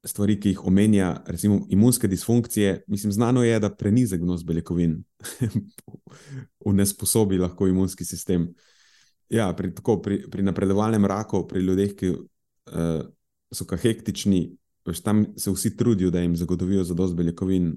[0.06, 2.84] stvari, ki jih omenja, recimo imunske disfunkcije.
[2.86, 5.04] Mislim, znano je, da prenizek vnos beljakovin
[6.70, 8.42] unesposobi lahko imunski sistem.
[8.42, 8.77] Uh,
[9.28, 13.02] Ja, pri, tako, pri, pri napredovalnem raku, pri ljudeh, ki uh,
[13.52, 14.46] so hektični,
[14.88, 17.74] veš, tam se vsi trudijo, da jim zagotovijo zadost beljakovin,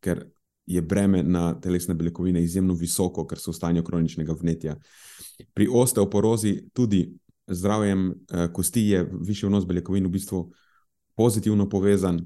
[0.00, 0.24] ker
[0.66, 4.76] je breme na telesne beljakovine izjemno visoko, ker so v stanju kroničnega vnetja.
[5.54, 7.08] Pri osteoporozi tudi
[7.46, 10.44] zdravjem uh, kosti je višji vnos beljakovin v bistvu
[11.18, 12.22] pozitivno povezan,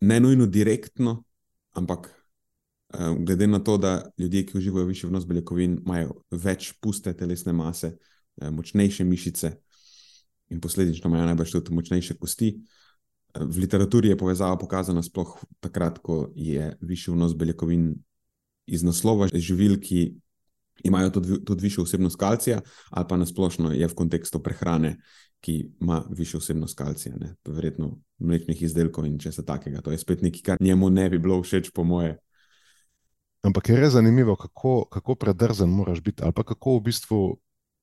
[0.00, 1.24] ne nujno direktno,
[1.74, 2.19] ampak
[2.98, 7.94] glede na to, da ljudje, ki uživajo višji vnos beljakovin, imajo več puste telesne mase,
[8.40, 9.52] ehm, močnejše mišice
[10.50, 12.48] in posledično imajo najbrž tudi močnejše kosti.
[13.34, 17.94] Ehm, v literaturi je povezava pokazana sploh takrat, ko je višji vnos beljakovin
[18.66, 20.14] iz naslova živil, ki
[20.84, 24.96] imajo tudi, tudi višjo vsebnost kalcija, ali pa nasplošno je v kontekstu prehrane,
[25.40, 27.34] ki ima višjo vsebnost kalcija, ne?
[27.48, 29.80] verjetno mlečnih izdelkov in česa takega.
[29.80, 32.18] To je spet nekaj, kar njemu ne bi bilo všeč, po moje.
[33.42, 37.20] Ampak je res zanimivo, kako, kako predrzen moraš biti, ali pa kako v bistvu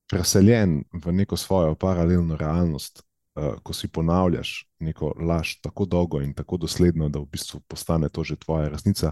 [0.09, 6.33] preseljen v neko svojo paralelno realnost, uh, ko si ponavljaš neko laž tako dolgo in
[6.33, 9.11] tako dosledno, da v bistvu postane to že tvoja resnica,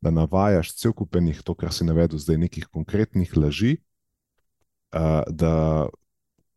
[0.00, 3.78] da navajaš cel kupenih, to, kar si navedel, zdaj nekih konkretnih laži,
[4.92, 5.88] uh, da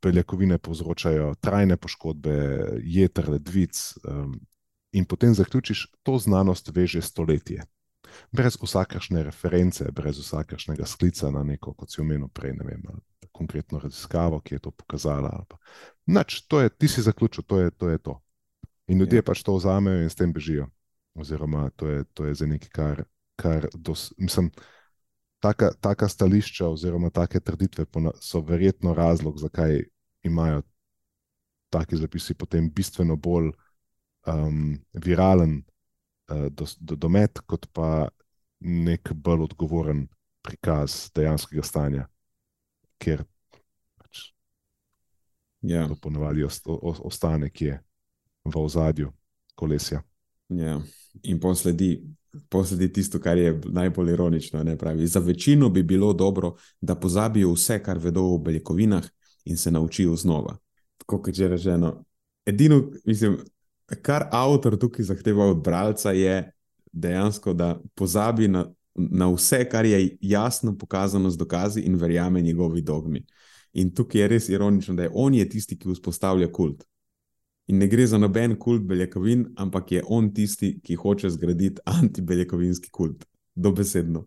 [0.03, 2.35] beljakovine povzročajo trajne poškodbe,
[2.83, 3.95] jeter, ledvic.
[4.03, 4.39] Um,
[4.89, 7.61] In potem zaključiš, to znanost veže stoletje
[8.31, 12.83] brez vsakršne reference, brez vsakršnega sklica na neko, kot si omenil prej, ne vem,
[13.31, 15.31] konkretno raziskavo, ki je to pokazala.
[16.05, 17.89] Nač, to je, ti si zaključil, to je to.
[17.89, 18.19] Je to.
[18.89, 19.23] In ljudje ja.
[19.23, 20.67] pač to vzamejo in s tem bežijo.
[21.13, 23.03] Oziroma, to je, to je za nekaj, kar,
[23.37, 24.49] kar dos, mislim.
[25.39, 27.85] Taka, taka stališča, oziroma take trditve,
[28.19, 29.85] so verjetno razlog, zakaj
[30.23, 30.61] imajo
[31.69, 33.51] taki zapisi potem bistveno bolj
[34.27, 35.61] um, viralen
[36.49, 38.07] do, do, domet, kot pa
[38.59, 40.07] nek bolj odgovoren
[40.45, 42.05] prikaz dejanskega stanja,
[42.99, 43.23] ker
[43.99, 44.29] pač
[45.61, 45.87] ja.
[45.87, 47.79] to ponovadi ostane, ki je
[48.45, 49.11] v ozadju
[49.55, 50.01] kolesja.
[50.49, 50.79] Ja.
[51.23, 51.99] In posledi,
[52.49, 54.63] posledi tisto, kar je najbolj ironično.
[55.05, 59.05] Za večino bi bilo dobro, da pozabijo vse, kar vedo o beljakovinah,
[59.45, 60.57] in se naučijo znova.
[60.97, 62.03] Tako kot je že rečeno.
[62.45, 63.37] Edino, mislim,
[64.01, 66.51] kar avtor tukaj zahteva od bralca, je
[66.91, 72.81] dejansko, da pozabi na, na vse, kar je jasno pokazano z dokazi in verjame njegovi
[72.81, 73.25] dogmi.
[73.73, 76.83] In tukaj je res ironično, da je on je tisti, ki vzpostavlja kult.
[77.69, 82.89] In ne gre za noben kult beljakovin, ampak je on tisti, ki hoče zgraditi antibeljakovinski
[82.89, 83.25] kult.
[83.55, 84.25] Dobesedno.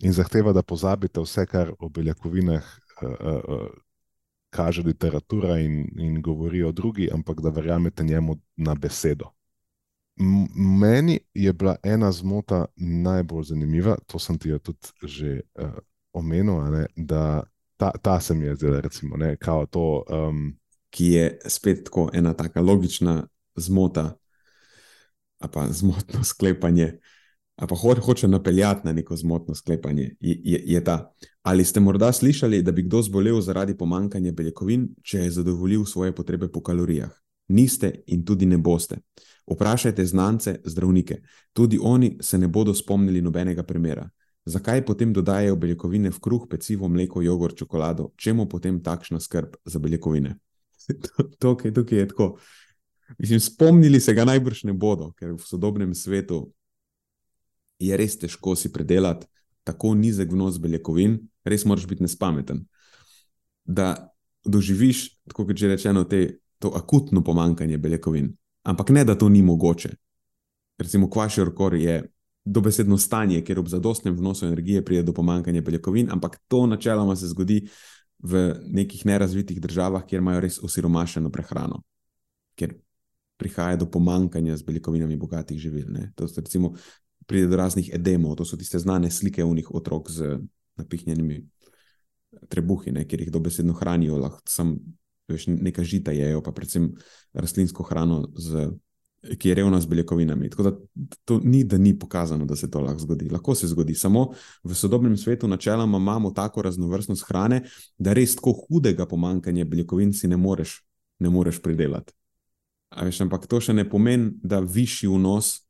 [0.00, 2.64] In zahteva, da pozabite vse, kar o beljakovinah
[3.02, 3.66] uh, uh,
[4.50, 9.30] kaže literatura in, in govori o drugi, ampak da verjamete njemu na besedo.
[10.20, 10.46] M
[10.80, 15.70] meni je bila ena zmota najbolj zanimiva, to sem ti jo tudi že uh,
[16.12, 17.42] omenil, ne, da
[17.76, 19.36] ta, ta se mi je zdela, recimo, ne,
[19.70, 20.56] to, um,
[20.90, 24.16] ki je spet tako ena taka logična zmota,
[25.52, 26.98] pa zmotno sklepanje
[27.60, 31.12] ali pa ho hoče napeljati na neko zmotno sklepanje, je, je, je ta.
[31.42, 36.14] Ali ste morda slišali, da bi kdo zbolel zaradi pomankanja beljakovin, če je zadovoljil svoje
[36.14, 37.10] potrebe po kalorijah?
[37.48, 38.96] Niste in tudi ne boste.
[39.50, 41.18] Vprašajte znance, zdravnike.
[41.52, 44.08] Tudi oni se ne bodo spomnili nobenega primera.
[44.44, 48.12] Zakaj potem dodajajo beljakovine v kruh, pecivo, mleko, jogurt, čokolado?
[48.16, 50.38] Čemu potem takšna skrb za beljakovine?
[51.40, 52.38] Tukaj, tukaj je tako.
[53.18, 56.46] Mislim, spomnili se ga najbrž ne bodo, ker v sodobnem svetu
[57.80, 59.26] je res težko si predelati
[59.64, 62.64] tako nizek vnos beljakovin, res moraš biti nespameten.
[63.64, 64.10] Da
[64.44, 68.32] doživiš, tako kot že rečeno, te, to akutno pomankanje beljakovin.
[68.64, 69.92] Ampak ne, da to ni mogoče.
[70.80, 72.02] Recimo, kvaši orkor je
[72.44, 77.28] dobesedno stanje, kjer ob zadostnem vnosu energije pride do pomankanja beljakovin, ampak to načeloma se
[77.28, 77.68] zgodi
[78.18, 81.82] v nekih nerazvitih državah, kjer imajo res osiromašeno prehrano.
[82.56, 82.74] Ker
[83.40, 85.88] prihaja do pomankanja z beljakovinami bogatih živil.
[85.88, 86.10] Ne?
[86.16, 86.74] To so recimo
[87.30, 90.40] pride do raznih edemov, to so tiste znane slike unih otrok z
[90.80, 91.44] napihnjenimi
[92.50, 94.74] trebuhi, ne, kjer jih dobesedno hranijo, lahko sem
[95.30, 96.90] veš, nekaj žita jejo, pa predvsem
[97.32, 98.70] rastlinsko hrano, z,
[99.38, 100.50] ki je revna z beljakovinami.
[100.50, 100.72] Tako da
[101.24, 103.28] to ni, da ni pokazano, da se to lahko zgodi.
[103.30, 103.94] Lahko se zgodi.
[103.94, 104.30] Samo
[104.64, 107.62] v sodobnem svetu načeloma imamo tako raznovrstnost hrane,
[107.98, 110.80] da res tako hudega pomankanja beljakovin si ne moreš,
[111.18, 112.12] ne moreš pridelati.
[113.02, 115.60] Veš, ampak to še ne pomeni, da višji vnos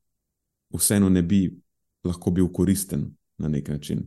[0.77, 1.47] vseeno ne bi
[2.05, 4.05] lahko bil koristen na nek način.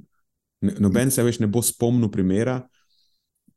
[0.61, 2.61] Noben se več ne bo spomnil primera,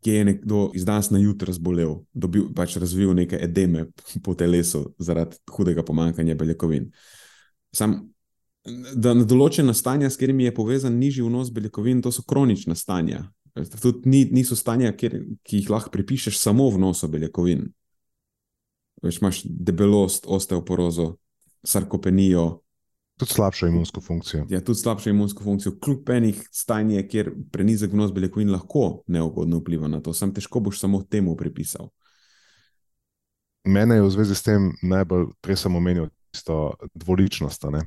[0.02, 3.86] ki je nekdo iz danes na jutro zbolel, dobil, pač razvil neke edeme
[4.24, 6.90] po telesu zaradi hudega pomankanja beljakovin.
[7.74, 7.96] Sam,
[8.94, 13.24] da na določena stanja, s katerimi je povezan nižji vnos beljakovin, to so kronična stanja.
[13.80, 15.16] Tudi ni, niso stanja, kjer,
[15.46, 17.64] ki jih lahko pripišeš samo vnosu beljakovin.
[19.04, 21.14] Veš, imaš debelost, osteoporozo,
[21.66, 22.46] sarkopenijo,
[23.16, 24.44] Tudi slabšo imunsko funkcijo.
[24.52, 29.88] Ja, tudi slabšo imunsko funkcijo, kljub enih stanjih, kjer prenizek vnos beljakovin lahko neugodno vpliva
[29.88, 30.12] na to.
[30.12, 31.88] Sam težko boš samo temu pripisal.
[33.64, 37.86] Mene je v zvezi s tem najbolj, prej sem omenil, tisto dvoličnost, ne?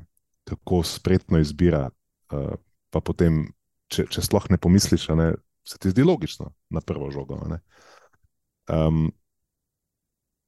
[0.50, 1.86] kako spretno izbira.
[2.34, 2.58] Uh,
[2.90, 3.44] pa potem,
[3.90, 5.30] če, če sploh ne pomisliš, ne,
[5.66, 7.38] se ti zdi logično na prvo žogo.
[8.66, 9.12] Um,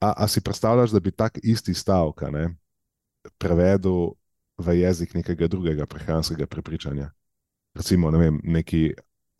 [0.02, 2.26] a, a si predstavljaš, da bi tak isti stavek
[3.38, 4.10] prevedel
[4.62, 7.10] v jezik nekega drugega prehranskega prepričanja.
[7.74, 8.92] Recimo, ne vem, neki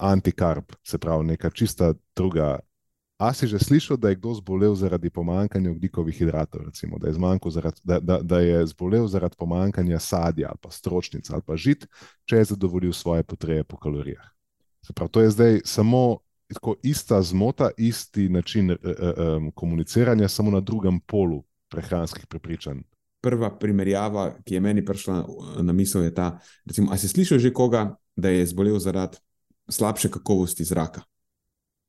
[0.03, 2.59] antikarb, se pravi, neka čista druga.
[3.23, 7.15] A si že slišal, da je kdo zbolel zaradi pomankanja oglikovih hidratov, recimo, da, je
[7.51, 11.87] zaradi, da, da, da je zbolel zaradi pomankanja sadja ali pa stročnic ali pa žit,
[12.25, 14.27] če je zadovoljil svoje potrebe po kalorijah.
[14.83, 16.19] Se pravi, to je zdaj samo
[16.53, 18.79] tako ista zmota, isti način uh,
[19.37, 22.83] um, komuniciranja, samo na drugem polu prehranskih prepričanj.
[23.23, 25.21] Prva primerjava, ki je meni prišla
[25.63, 26.33] na misel, je ta,
[26.67, 29.21] da si slišal že koga, da je zbolel zaradi
[29.71, 31.05] slabše kakovosti zraka.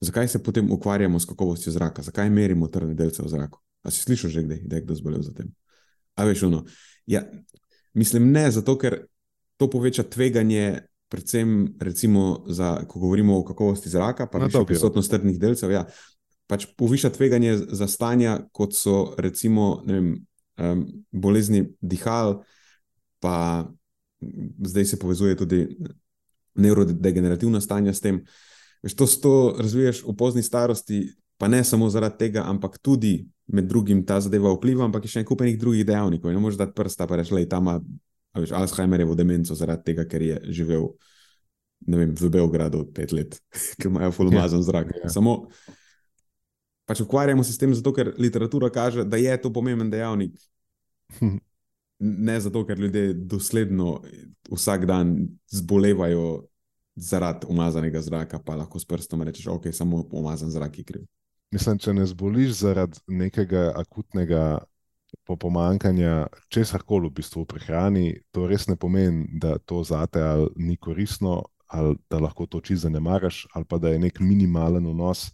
[0.04, 3.60] Zakaj se potem ukvarjamo s kakovostjo zraka, zakaj merimo trdne delce v zraku?
[3.84, 5.50] A si slišal že, kdaj, da je kdo zbolel za tem?
[6.16, 6.64] A veš, ono.
[7.08, 7.24] Ja,
[7.94, 9.06] mislim, ne, zato ker
[9.58, 15.38] to poveča tveganje predvsem, recimo, za, ko govorimo o kakovosti zraka, pa tudi prisotnost trdnih
[15.40, 15.86] delcev, ja,
[16.50, 20.16] pač poviša tveganje za stanja, kot so recimo vem,
[20.58, 22.42] um, bolezni dihal,
[23.20, 23.68] pa
[24.64, 25.68] zdaj se povezuje tudi
[26.56, 28.22] neurodegenerativna stanja s tem.
[28.84, 31.06] Veš, to, to razviješ v pozni starosti,
[31.38, 35.24] pa ne samo zaradi tega, ampak tudi med drugim ta zadeva vpliva, ampak je še
[35.24, 36.32] en kupenih drugih dejavnikov.
[36.32, 37.72] Ne moreš dati prsta, pa reči, da tam
[38.38, 40.90] veš, Alzheimerjevo demenco zaradi tega, ker je živel
[41.88, 43.40] vem, v Beogradu pet let,
[43.80, 44.94] ker imajo fulmazan ja, zrak.
[45.04, 45.12] Ja.
[45.12, 45.48] Samo
[46.86, 50.36] pač ukvarjamo se s tem, zato ker literatura kaže, da je to pomemben dejavnik.
[51.20, 51.38] Hm.
[52.04, 54.02] Ne zato, ker ljudje dosledno
[54.52, 55.16] vsak dan
[55.48, 56.44] zbolevajo
[56.96, 61.06] zaradi umazanega zraka, pa lahko s prstom rečeš, je samo umazan zrak kriv.
[61.54, 64.60] Mislim, če ne zboliš zaradi nekega akutnega
[65.24, 70.22] po pomankanja česar koli v bistvu v prehrani, to res ne pomeni, da to zate
[70.22, 74.88] ali ni koristno, ali da lahko to čisto zanemariš, ali pa da je nek minimalen
[74.90, 75.30] vnos,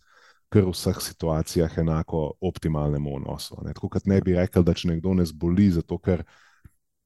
[0.50, 3.58] kar v vseh situacijah enako optimalnemu vnosu.
[3.66, 3.74] Ne?
[3.74, 6.24] Tako kot ne bi rekel, da če nekdo ne zboli, zato ker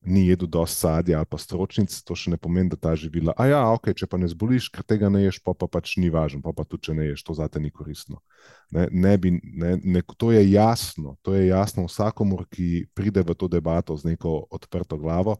[0.03, 3.35] ni jedel dosti sadja ali pa stročnic, to še ne pomeni, da ta živila.
[3.39, 6.11] A ja, ok, če pa ne zboliš, ker tega ne ješ, pa, pa pač ni
[6.11, 8.19] važno, pa, pa tudi če ne ješ, to zate ni koristno.
[8.75, 13.35] Ne, ne bi, ne, ne, to je jasno, to je jasno vsakomur, ki pride v
[13.35, 15.37] to debato z neko odprto glavo.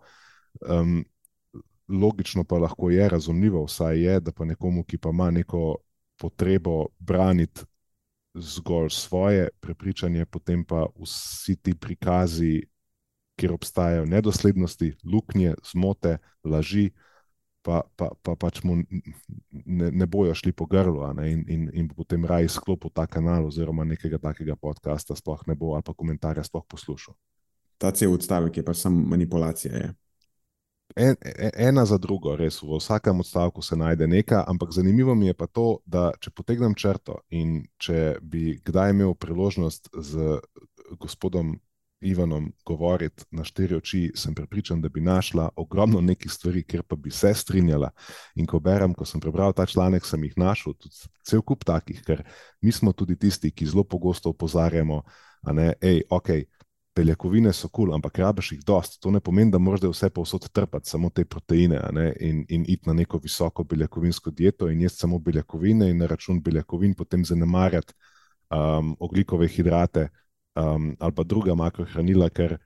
[0.63, 1.01] Um,
[1.91, 5.83] logično pa lahko je, razumljivo vsaj je, da pa nekomu, ki pa ima neko
[6.19, 7.67] potrebo braniti
[8.33, 12.63] zgolj svoje prepričanje, potem pa vsi ti prikazi,
[13.35, 16.91] kjer obstajajo nedoslednosti, luknje, zmote, laži,
[17.63, 18.75] pa, pa, pa pač mu
[19.51, 23.85] ne, ne bojo šli po grlu in, in, in potem raj sklopil ta kanal oziroma
[23.87, 27.15] nekega takega podcasta sploh ne bo ali pa komentarja sploh poslušal.
[27.77, 29.73] Ta cel odstavek je pa samo manipulacija.
[29.73, 29.93] Je
[30.95, 35.27] en, e, ena za drugo, res v vsakem odstavku se najde nekaj, ampak zanimivo mi
[35.27, 40.39] je pa to, da če potegnem črto in če bi kdaj imel priložnost z
[40.99, 41.55] gospodom
[42.03, 46.95] Ivanom govoriti na štiri oči, sem prepričan, da bi našla ogromno nekih stvari, kjer pa
[46.95, 47.89] bi se strinjala.
[48.35, 52.01] In ko berem, ko sem prebral ta članek, sem jih našel, tudi cel kup takih,
[52.03, 52.25] ker
[52.61, 55.01] mi smo tudi tisti, ki zelo pogosto opozarjamo,
[55.43, 56.29] da je, ok,
[56.95, 58.99] beljakovine so kul, cool, ampak rabiš jih dosti.
[59.01, 61.81] To ne pomeni, da moraš vse povsod trpati, samo te proteine
[62.19, 66.41] in, in iti na neko visoko beljakovinsko dieto in jesti samo beljakovine in na račun
[66.41, 67.93] beljakovin potem zanemarjati
[68.49, 70.09] um, oglikove hidrate
[70.55, 72.57] um, ali pa druga makrohranila, ker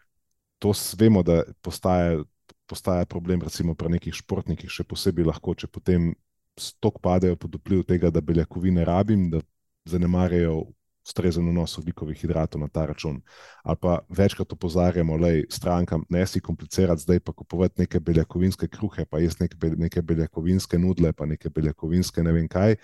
[0.59, 2.23] to vemo, da postaja,
[2.65, 6.11] postaja problem, recimo pri nekih športnikih, še posebej lahko, če potem
[6.57, 9.41] stok padejo pod vpliv tega, da beljakovine rabim, da
[9.87, 10.65] zanemarjajo
[11.07, 13.21] ustrezen vnos oglikovih hidratov na ta račun.
[13.63, 18.67] Ali pa večkrat opozarjamo, da je strankam ne si komplicirati, zdaj pa kupovati neke beljakovinske
[18.67, 22.75] kruhe, pa jaz neke, neke beljakovinske nudle, pa neke beljakovinske ne vem kaj.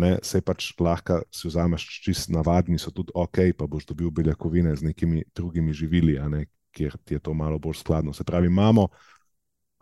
[0.00, 4.72] Ne, se pač lahko si vzameš čist navadni, so tudi ok, pa boš dobil beljakovine
[4.76, 8.14] z nekimi drugimi živili, ne, kjer ti je to malo bolj skladno.
[8.16, 8.88] Se pravi, imamo,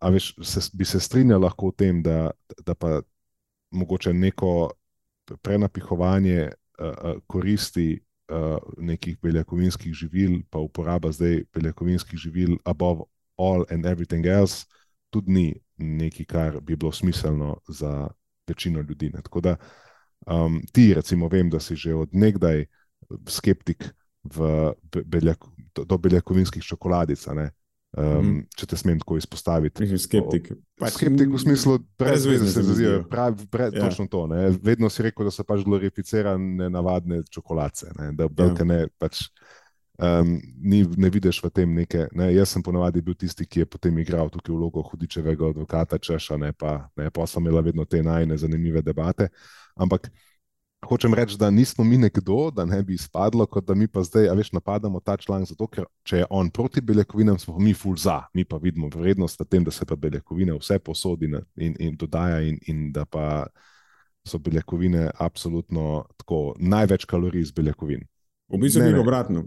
[0.02, 2.32] a veš, se, bi se strinjal lahko v tem, da,
[2.66, 3.00] da pa
[3.70, 4.72] mogoče neko
[5.42, 6.48] prenapihovanje
[7.26, 8.00] koristi
[8.78, 13.02] nekih beljakovinskih živil, pa uporaba zdaj beljakovinskih živil, above
[13.38, 14.66] all and everything else,
[15.10, 18.08] tudi ni nekaj, kar bi bilo smiselno za
[18.48, 19.10] večino ljudi.
[19.14, 19.22] Ne.
[19.22, 19.56] Tako da
[20.26, 22.64] um, ti, recimo, vem, da si že od nekdaj
[23.28, 23.84] skeptik
[24.24, 24.72] v
[25.06, 27.26] beljak, do, beljakovinskih čokoladic.
[27.92, 28.46] Um, mm -hmm.
[28.56, 29.82] Če te smem tako izpostaviti.
[29.82, 30.52] Mislim, skeptik.
[30.78, 34.26] Pač skeptik v smislu, da se zdi, da je točno to.
[34.26, 34.50] Ne?
[34.62, 38.64] Vedno si rekel, da so pač glorificirane navadne čokolade, da belke ja.
[38.64, 39.24] ne, pač,
[39.98, 42.06] um, ni, ne vidiš v tem neke.
[42.12, 42.30] Ne?
[42.34, 46.52] Jaz sem ponavadi bil tisti, ki je potem igral tukaj vlogo hudičevega advokata, češa, ne
[46.52, 49.28] pa, ne pa sem imela vedno te najne zanimive debate.
[49.74, 50.10] Ampak
[50.80, 54.28] Hočem reči, da nismo mi nekdo, da ne bi izpadlo, kot da mi pa zdaj,
[54.28, 57.96] a veš, napadamo ta članek zato, ker če je on proti beljakovinam, smo mi ful
[58.00, 61.96] za, mi pa vidimo vrednost v tem, da se pa beljakovine vse posodi in, in
[62.00, 63.46] dodaja in, in da pa
[64.24, 68.06] so beljakovine absolutno tako največ kalorij iz beljakovin.
[68.50, 68.98] V bistvu je ne.
[68.98, 69.44] obratno.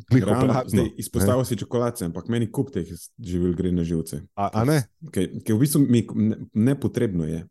[0.97, 2.88] Izpostavil si čokoladice, ampak meni kup teh
[3.19, 4.21] živil gre na živce.
[4.36, 4.79] A, a ne?
[5.11, 7.43] Ker ker v bistvu mi ne- nepotrebno je.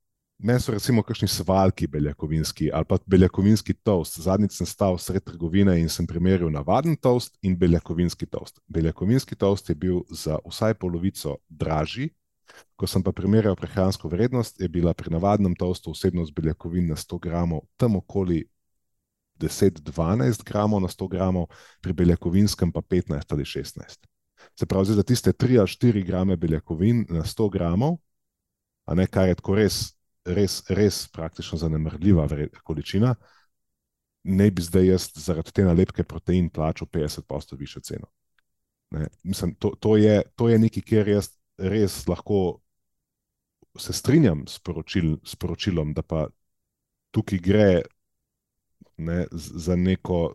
[0.42, 4.16] Meni so recimo kakšni svalki beljakovinski ali pa beljakovinski toast.
[4.20, 8.58] Zadnjič sem stal sred trgovine in sem primerjal navaden toast in beljakovinski toast.
[8.66, 12.08] Beljakovinski toast je bil za vsaj polovico dražji,
[12.76, 17.20] ko sem pa primerjal prehransko vrednost, je bila pri navadnem toastu vsebnost beljakovin na 100
[17.22, 18.42] gramov tam okoli
[19.38, 21.46] 10-12 gramov na 100 gramov,
[21.80, 24.06] pri beljakovinskem pa 15 ali 16.
[24.58, 27.98] Se pravi, za tiste 3 ali 4 grame beljakovin na 100 gramov,
[28.86, 29.92] a ne kar je tako res,
[30.24, 32.26] res, res praktično zanemrljiva
[32.64, 33.14] količina,
[34.24, 38.06] ne bi zdaj jaz zaradi te nalepke protein plačal 50% više ceno.
[38.90, 42.60] Ne, mislim, to, to, je, to je nekaj, kjer jaz res lahko
[43.78, 46.26] se strinjam s, poročil, s poročilom, da pa
[47.10, 47.82] tukaj gre
[48.96, 50.34] ne, za neko,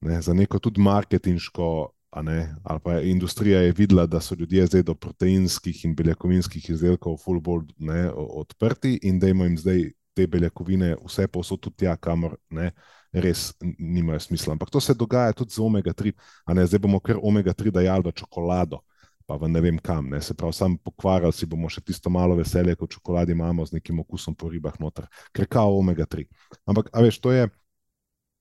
[0.00, 1.68] ne, za neko tudi marketinško.
[2.16, 7.40] Ali pa industrija je videla, da so ljudje zdaj do proteinskih in beljakovinskih izdelkov full
[7.40, 12.70] bolj ne, odprti in da jim zdaj te beljakovine vse posod tudi tja, kamor ne,
[13.12, 14.54] res nimajo smisla.
[14.56, 16.12] Ampak to se dogaja tudi z omega-3,
[16.46, 18.80] a ne zdaj bomo kar omega-3 dajali v čokolado.
[19.26, 20.20] Pa v ne vem kam, ne.
[20.22, 23.98] se pravi, sam pokvarjali si bomo še tisto malo veselje, kot čokoladi imamo z nekim
[24.00, 26.24] okusom po ribah noter, ker kao omega-3.
[26.64, 27.48] Ampak, a veš, to je,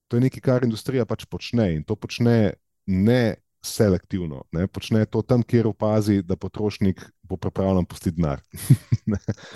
[0.08, 2.54] to je nekaj, kar industrija pač počne in to počne
[2.86, 4.68] ne selektivno, ne?
[4.68, 8.42] počne to tam, kjer opazi, da potrošnik bo pripravljen pustiti denar.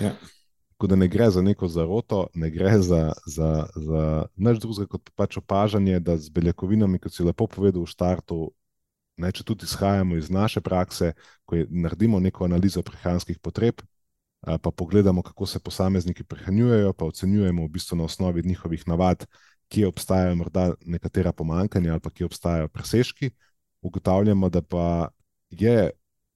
[0.00, 0.14] Ja.
[0.80, 4.04] Tako da ne gre za neko zaroto, ne gre za, za, za
[4.36, 8.38] nič drugega kot pač opažanje, da z beljakovinami, kot si lepo povedal v štartu,
[9.20, 11.12] ne, če tudi izhajamo iz naše prakse,
[11.44, 13.84] ko je, naredimo neko analizo prehranskih potreb,
[14.40, 19.26] pa pogledamo, kako se posamezniki prehranjujejo, pa ocenjujemo v bistvu na osnovi njihovih navad,
[19.68, 23.30] kje obstajajo morda nekatera pomankanja ali pa kje obstajajo presežki,
[23.82, 25.08] ugotavljamo, da pa
[25.50, 25.90] je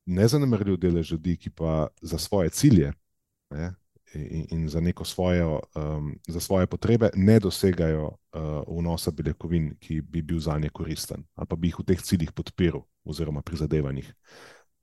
[0.07, 2.93] nezanemrljiv delež ljudi, ki pa za svoje cilje
[3.51, 3.75] ne,
[4.15, 10.23] in, in za svojo, um, za svoje potrebe ne dosegajo uh, vnosa beljakovin, ki bi
[10.23, 14.15] bil za nje koristen ali pa bi jih v teh ciljih podpiral oziroma prizadevanjih.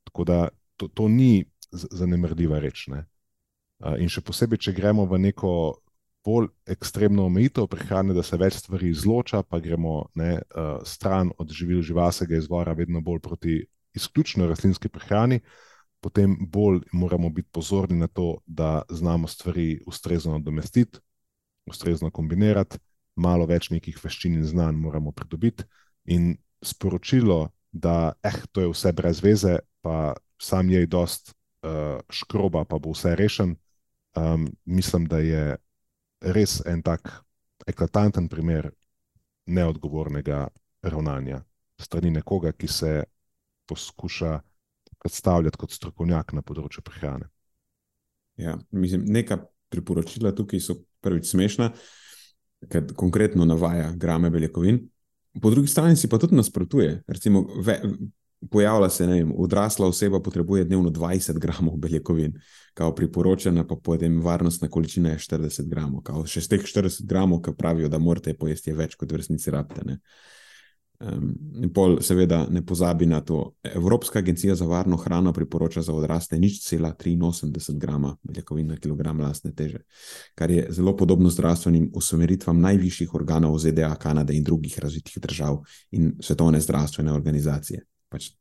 [0.04, 2.86] Tako da to, to ni z- zanemrljiva reč.
[2.86, 3.04] Ne.
[3.78, 5.81] Uh, in še posebej, če gremo v neko
[6.24, 11.50] bolj ekstremno omejitev prehrane, da se več stvari izloča, pa gremo ne, uh, stran od
[11.50, 13.58] živil živalskega izvora, vedno bolj proti
[13.94, 15.40] izključno rastlinski prehrani,
[16.00, 20.98] potem bolj moramo biti pozorni na to, da znamo stvari ustrezno nadomestiti,
[21.66, 22.78] ustrezno kombinirati,
[23.16, 25.64] malo več nekih veščin in znanj moramo pridobiti.
[26.10, 32.64] In sporočilo, da eh, to je vse brez veze, pa sam je dost uh, škroba,
[32.64, 33.54] pa bo vse rešen,
[34.16, 35.56] um, mislim, da je
[36.22, 37.10] res en tak
[37.66, 38.70] eklatanten primer
[39.46, 40.46] neodgovornega
[40.82, 41.42] ravnanja
[41.82, 42.92] strani nekoga, ki se
[43.66, 44.40] poskuša
[45.02, 47.26] predstavljati kot strokovnjak na področju prehrane.
[48.38, 49.40] Ja, mislim, neka
[49.72, 51.72] priporočila tukaj so prvič smešna,
[52.70, 54.78] ker konkretno navaja grame beljakovin.
[55.42, 57.00] Po drugi strani si pa tudi nasprotuje.
[57.08, 57.80] Recimo, ve,
[58.50, 62.38] pojavlja se, ne vem, odrasla oseba potrebuje dnevno 20 gramov beljakovin,
[62.74, 66.02] kao priporočena pa potem varnostna količina je 40 gramov.
[66.02, 69.20] Kao še z teh 40 gramov, ki pravijo, da morate pojesti, je več kot v
[69.22, 69.84] resnici rabite.
[69.86, 69.98] Ne?
[71.02, 73.56] Um, in pol, seveda, ne pozabi na to.
[73.66, 79.20] Evropska agencija za varno hrano priporoča za odrasle nič cela 83 grama beljakovin na kilogram
[79.20, 79.82] lastne teže,
[80.34, 86.12] kar je zelo podobno zdravstvenim usmeritvam najvišjih organov ZDA, Kanade in drugih razvitih držav in
[86.20, 87.82] svetovne zdravstvene organizacije.
[88.12, 88.32] Pač,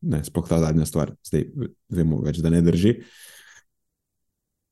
[0.00, 1.46] ne, sploh ta zadnja stvar, zdaj
[1.92, 2.96] vemo več, da ne drži.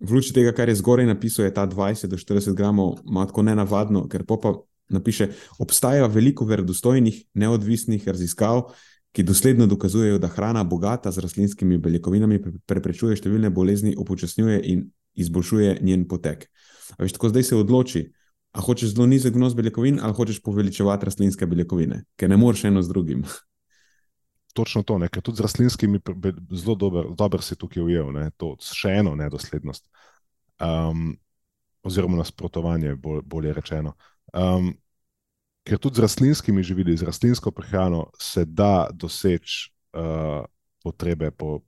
[0.00, 4.04] V luči tega, kar je zgoraj napisal, je ta 20 do 40 gramov malo nenavadno,
[4.12, 4.36] ker pa
[4.92, 8.70] napiše, obstaja veliko verodostojnih, neodvisnih raziskav,
[9.16, 14.84] ki dosledno dokazujejo, da hrana bogata z rastlinskimi beljakovinami pre- preprečuje številne bolezni, upočasnjuje in
[15.16, 16.44] izboljšuje njen potek.
[16.98, 18.02] A veš, tako zdaj se odloči,
[18.52, 22.84] a hočeš zelo nizek vnos beljakovin ali hočeš poveličevati rastlinske beljakovine, ker ne moreš eno
[22.84, 23.24] z drugim.
[24.56, 25.10] Točno to, ne?
[25.12, 26.00] ker tudi z rastlinskimi
[26.56, 28.30] zelo dober, dober si tukaj ujel, ne?
[28.40, 29.84] to še eno nedoslednost.
[30.64, 31.12] Um,
[31.86, 33.92] oziroma nasprotovanje, bolj, bolje rečeno.
[34.32, 34.72] Um,
[35.66, 40.46] ker tudi z rastlinskimi živili, z rastlinsko prehrano se da doseči uh,
[40.82, 41.60] potrebe po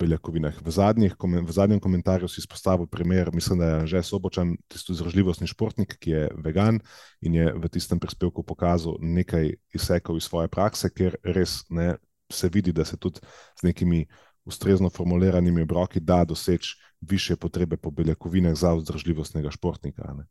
[0.00, 0.56] beljakovinah.
[0.64, 5.46] V, zadnjih, v zadnjem komentarju si izpostavil primer, mislim, da je že Sobočan, tisti zražljivostni
[5.50, 6.80] športnik, ki je vegan
[7.20, 11.96] in je v tistem prispevku pokazal nekaj izsekov iz svoje prakse, ker res ne,
[12.30, 13.20] se vidi, da se tudi
[13.60, 14.06] z nekimi
[14.44, 20.12] ustrezno formuliranimi obroki da doseči više potrebe po beljakovinah za vzdržljivostnega športnika.
[20.12, 20.26] Ne.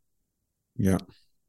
[0.75, 0.97] Ja.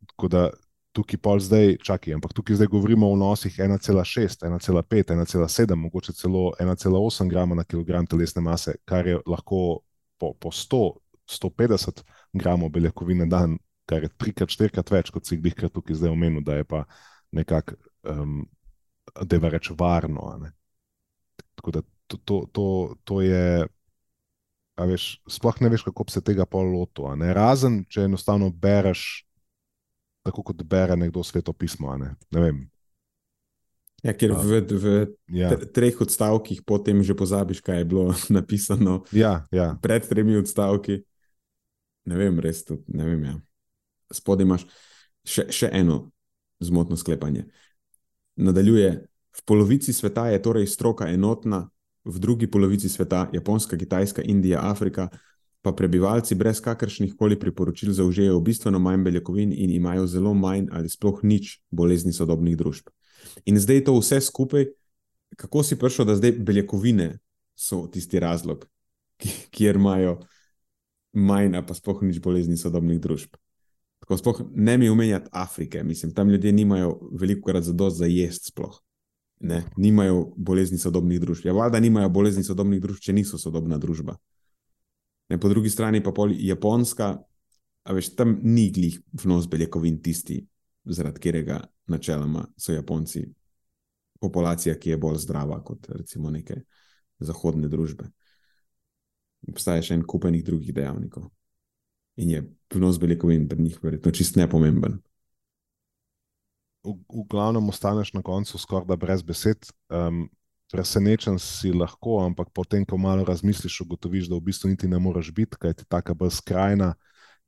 [0.07, 0.51] Tako da
[0.93, 6.53] tukaj pol zdaj, čakaj, ampak tukaj zdaj govorimo o vnosih 1,6, 1,5, 1,7, mogoče celo
[6.61, 9.81] 1,8 grama na kilogram telesne mase, kar je lahko
[10.19, 10.91] po, po 100,
[11.31, 15.97] 150 gramov beljakovine na dan, kar je trikrat, štirikrat več, kot si jih bihkrat tukaj
[15.97, 16.85] zdaj omenil, da je pa
[17.33, 17.79] nekako,
[18.11, 18.43] um,
[19.15, 20.37] da je reč varno.
[20.41, 20.53] Ne?
[21.55, 22.67] Tako da to, to, to,
[23.05, 23.67] to je.
[24.81, 27.11] Veš, sploh ne veš, kako se tega pol lotil.
[27.37, 29.27] Razen, če enostavno bereš
[30.25, 31.97] tako kot bere nekdo sveto pismo.
[32.01, 32.15] Ne?
[32.31, 32.53] Ne
[34.03, 34.95] ja, ker v, v
[35.37, 35.53] ja.
[35.57, 39.05] treh odstavkih potem že pozabiš, kaj je bilo napisano.
[39.13, 39.77] Ja, ja.
[39.83, 41.03] Pred tremi odstavki.
[42.09, 43.25] Ne vem, res tudi ne vem.
[43.29, 43.37] Ja.
[44.11, 44.65] Spodaj imaš
[45.25, 46.09] še, še eno
[46.65, 47.47] zmotno sklepanje.
[48.41, 51.69] Nadaljuje, v polovici sveta je torej stroka enotna,
[52.05, 55.11] v drugi polovici sveta, Japonska, Kitajska, Indija, Afrika,
[55.61, 60.89] pa prebivalci brez kakršnih koli priporočil zaužijejo bistveno manj beljakovin in imajo zelo manj ali
[60.89, 62.89] sploh nič bolezni sodobnih družb.
[63.45, 64.71] In zdaj to vse skupaj,
[65.37, 67.19] kako si prišel, da zdaj beljakovine
[67.55, 68.65] so tisti razlog,
[69.55, 70.17] kjer imajo
[71.13, 73.37] manj pa sploh nič bolezni sodobnih družb.
[74.01, 78.07] Tako sploh ne mi umenjati Afrike, mislim, tam ljudje nimajo veliko krat za dost za
[78.07, 78.81] jesti sploh.
[79.41, 81.47] Ne, nimajo bolezni sodobnih družb.
[81.47, 84.17] Ja, valjda nimajo bolezni sodobnih družb, če niso sodobna družba.
[85.31, 87.15] Ne, po drugi strani pa pol Japonska,
[87.85, 90.41] a veš, tam ni glih vnos beljakovin tisti,
[90.85, 93.25] zaradi katerega načeloma so Japonci
[94.21, 96.61] populacija, ki je bolj zdrava kot recimo neke
[97.19, 98.11] zahodne družbe.
[99.49, 101.31] Obstaja še en kupenih drugih dejavnikov.
[102.21, 102.43] In je
[102.75, 104.99] vnos beljakovin pri njih verjetno čist nepomemben.
[106.85, 109.71] V, v glavnem ostaneš na koncu skoraj brez besed.
[109.89, 110.29] Um,
[110.71, 115.33] presenečen si lahko, ampak potem, ko malo razmisliš, ugotoviš, da v bistvu niti ne moreš
[115.35, 116.95] biti, kaj ti taka bolj skrajna,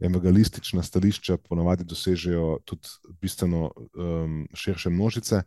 [0.02, 2.88] evangelistična stališča ponavadi dosežejo tudi
[3.20, 5.42] bistveno um, širše množice.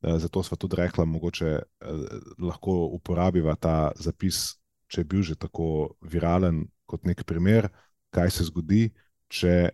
[0.00, 2.06] Uh, zato smo tudi rekli, mogoče uh,
[2.38, 4.56] lahko uporabiva ta zapis,
[4.88, 7.68] če je bil že tako viralen, kot nek primer,
[8.10, 8.88] kaj se zgodi,
[9.28, 9.70] če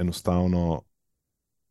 [0.00, 0.82] enostavno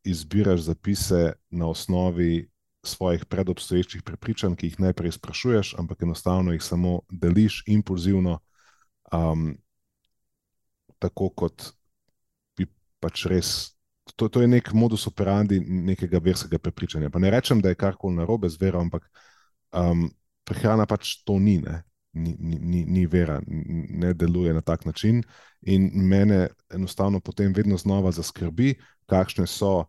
[0.03, 2.49] izbiraš zapise na osnovi
[2.83, 8.39] svojih predobstoječih prepričanj, ki jih najprej sprašuješ, ampak enostavno jih samo deliš impulzivno,
[9.13, 9.57] um,
[10.99, 11.71] tako kot
[12.57, 12.67] bi
[12.99, 13.53] pač res.
[14.15, 17.09] To, to je nek modus operandi nekega verskega prepričanja.
[17.09, 19.07] Pa ne rečem, da je karkoli narobe z vero, ampak
[19.71, 20.09] um,
[20.43, 21.61] prehrana pač to ni,
[22.13, 25.23] ni, ni, ni vera, ne deluje na tak način.
[25.61, 29.85] In mene enostavno potem vedno znova zaskrbi, kakšne so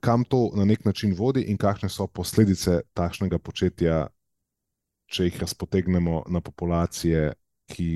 [0.00, 4.06] kam to na nek način vodi in kakšne so posledice takšnega početja,
[5.06, 7.32] če jih razpotegnemo na populacije,
[7.72, 7.88] ki,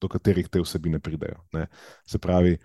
[0.00, 1.40] do katerih te vsebine pridejo.
[1.52, 1.66] Ne.
[2.06, 2.58] Se pravi,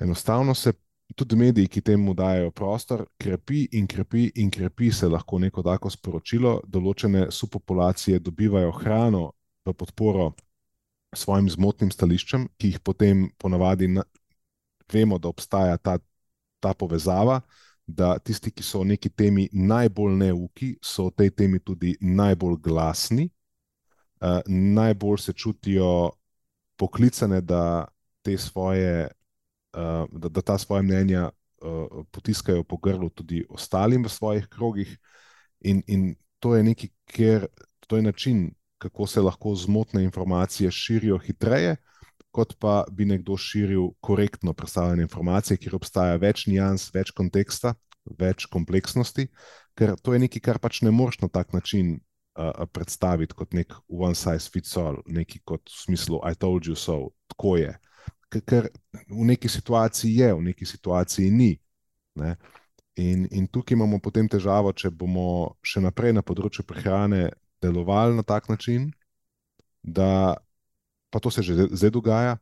[0.00, 0.72] enostavno se
[1.16, 5.90] tudi mediji, ki temu dajo prostor, krepi in krepi in krepi se lahko neko tako
[5.90, 9.32] sporočilo, določene subpopulacije dobivajo hrano
[9.66, 10.32] v podporo.
[11.12, 14.04] Svojim zmotnim stališčem, ki jih potem ponavadi na,
[14.92, 15.98] vemo, da obstaja ta
[16.62, 17.40] ta povezava,
[17.86, 22.60] da tisti, ki so v neki temi najbolj neuki, so v tej temi tudi najbolj
[22.62, 23.26] glasni,
[24.22, 26.12] uh, najbolj se čutijo
[26.78, 27.88] poklicane, da,
[28.38, 29.21] svoje, uh,
[29.72, 34.98] da, da ta svoje mnenja uh, potiskajo po grlu tudi ostalim v svojih krogih.
[35.60, 37.46] In, in to je neki, ker
[37.86, 41.76] to je način, kako se lahko zmotne informacije širijo hitreje
[42.32, 47.74] kot pa bi nekdo širil korektno predstavljanje informacije, kjer obstaja več nijans, več konteksta,
[48.18, 49.28] več kompleksnosti,
[49.78, 53.76] ker to je nekaj, kar pač ne moreš na tak način uh, predstaviti kot nek
[53.88, 57.76] one size fits all, neki kot v smislu I told you so, tako je.
[58.40, 58.68] Ker
[59.10, 61.52] v neki situaciji je, v neki situaciji ni.
[62.16, 62.36] Ne?
[62.96, 67.30] In, in tukaj imamo potem težavo, če bomo še naprej na področju prehrane
[67.62, 68.90] delovali na tak način,
[69.82, 70.36] da
[71.12, 72.36] pa to se že zdaj dogaja,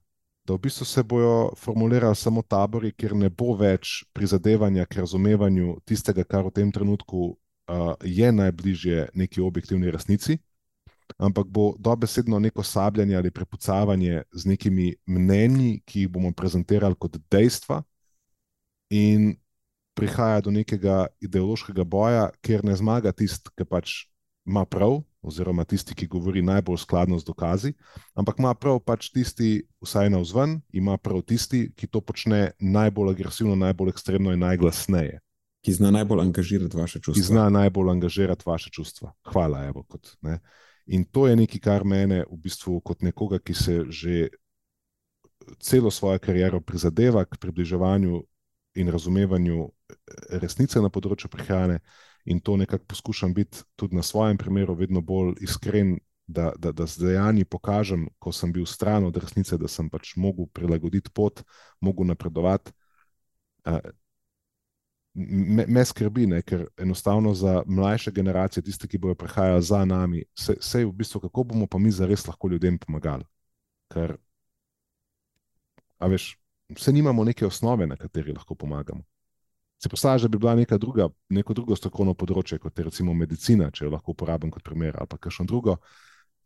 [0.47, 5.81] da v bistvu se bodo formulirali samo tabori, kjer ne bo več prizadevanja k razumevanju
[5.85, 10.39] tistega, kar v tem trenutku uh, je najbližje neki objektivni resnici,
[11.19, 17.19] ampak bo dobesedno neko sabljanje ali prepucavanje z nekimi mnenji, ki jih bomo prezentirali kot
[17.31, 17.83] dejstva,
[18.91, 19.35] in
[19.95, 23.95] prihaja do nekega ideološkega boja, kjer ne zmaga tisti, ki pač
[24.47, 27.73] ima prav, oziroma tisti, ki govori najbolj skladno z dokazi,
[28.17, 33.13] ampak ima prav pač tisti, vsaj na vzven, ima prav tisti, ki to počne najbolj
[33.15, 35.21] agresivno, najbolj ekstremno in najglasneje.
[35.61, 37.19] Ki zna najbolj angažirati vaše čustva.
[37.21, 39.13] Ki zna najbolj angažirati vaše čustva.
[39.29, 39.85] Hvala, evo.
[39.85, 40.15] Kot,
[40.87, 44.29] in to je nekaj, kar mene v bistvu, kot nekoga, ki se že
[45.59, 48.23] celo svojo kariero prizadeva k približevanju
[48.75, 51.81] in razumevanju eh, resnice na področju prehrane,
[52.25, 56.87] in to nekako poskušam biti tudi na svojem primeru, vedno bolj iskren, da, da, da
[56.87, 61.43] z dejanji pokažem, ko sem bil stran od resnice, da sem pač mogel prilagoditi pot,
[61.81, 62.71] mogel napredovati.
[65.15, 70.23] Me, me skrbi, ne, ker enostavno za mlajše generacije, tiste, ki bodo prihajali za nami,
[70.39, 73.25] se, se v bistvu, kako bomo pa mi zares lahko ljudem pomagali.
[73.91, 74.15] Ker,
[75.99, 76.37] a veš,
[76.77, 79.03] vse nimamo neke osnove, na kateri lahko pomagamo.
[79.83, 83.71] Se predstavlja, da bi bila neka druga, neko drugo strokovno področje, kot je recimo medicina,
[83.71, 85.79] če jo lahko uporabim kot primer, ali pa kakšno drugo,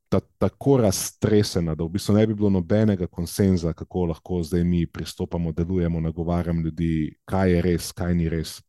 [0.08, 4.86] ta, tako raztresena, da v bistvu ne bi bilo nobenega konsenza, kako lahko zdaj mi
[4.86, 8.60] pristopamo, delujemo, nagovarjamo ljudi, kaj je res, kaj ni res.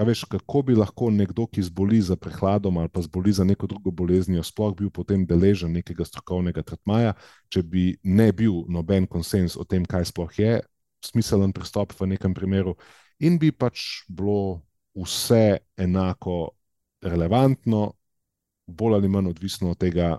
[0.00, 3.66] A veš, kako bi lahko nekdo, ki zboli za prehladom ali pa zboli za neko
[3.66, 7.12] drugo boleznijo, sploh bil potem deležen nekega strokovnega tretmaja,
[7.52, 10.60] če bi ne bil noben konsens o tem, kaj sploh je
[11.04, 12.76] smiselen pristop v nekem primeru,
[13.20, 14.62] in bi pač bilo
[14.96, 16.54] vse enako
[17.02, 17.92] relevantno,
[18.72, 20.16] bolj ali manj odvisno od tega,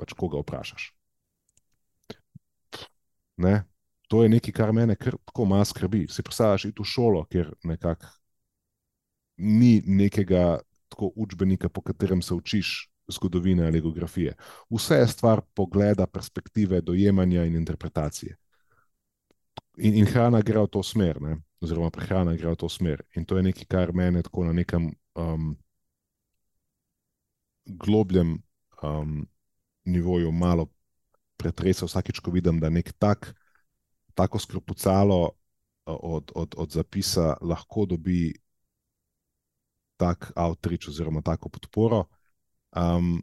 [0.00, 0.90] pač koga vprašaš.
[3.40, 3.64] Ne?
[4.10, 6.06] To je nekaj, kar kar tako malo skrbi.
[6.10, 8.06] Si predstavljaš, iti v šolo, kjer nekako
[9.40, 14.34] ni nekega tako učbenika, po katerem se učiš zgodovine ali geografije.
[14.70, 18.36] Vse je stvar pogleda, perspektive, dojemanja in interpretacije.
[19.76, 21.36] In, in hrana gre v to smer, ne?
[21.60, 23.02] oziroma prehrana gre v to smer.
[23.16, 25.56] In to je nekaj, kar mene tako na nekem um,
[27.70, 28.38] globljem
[28.82, 29.26] um,
[29.84, 30.68] nivoju malo
[31.36, 33.32] pretresa, vsakeč, ko vidim, da nek tak,
[34.14, 35.32] tako skropucalo uh,
[35.86, 38.34] od, od, od zapisa lahko dobi
[39.96, 42.04] tak outreach oziroma tako podporo.
[42.76, 43.22] Um,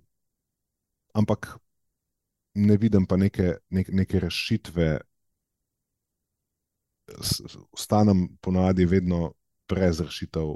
[1.14, 1.58] ampak
[2.54, 5.00] ne vidim pa neke, neke, neke rešitve
[7.72, 9.34] ostanem ponavadi vedno
[9.70, 10.56] brez rešitev,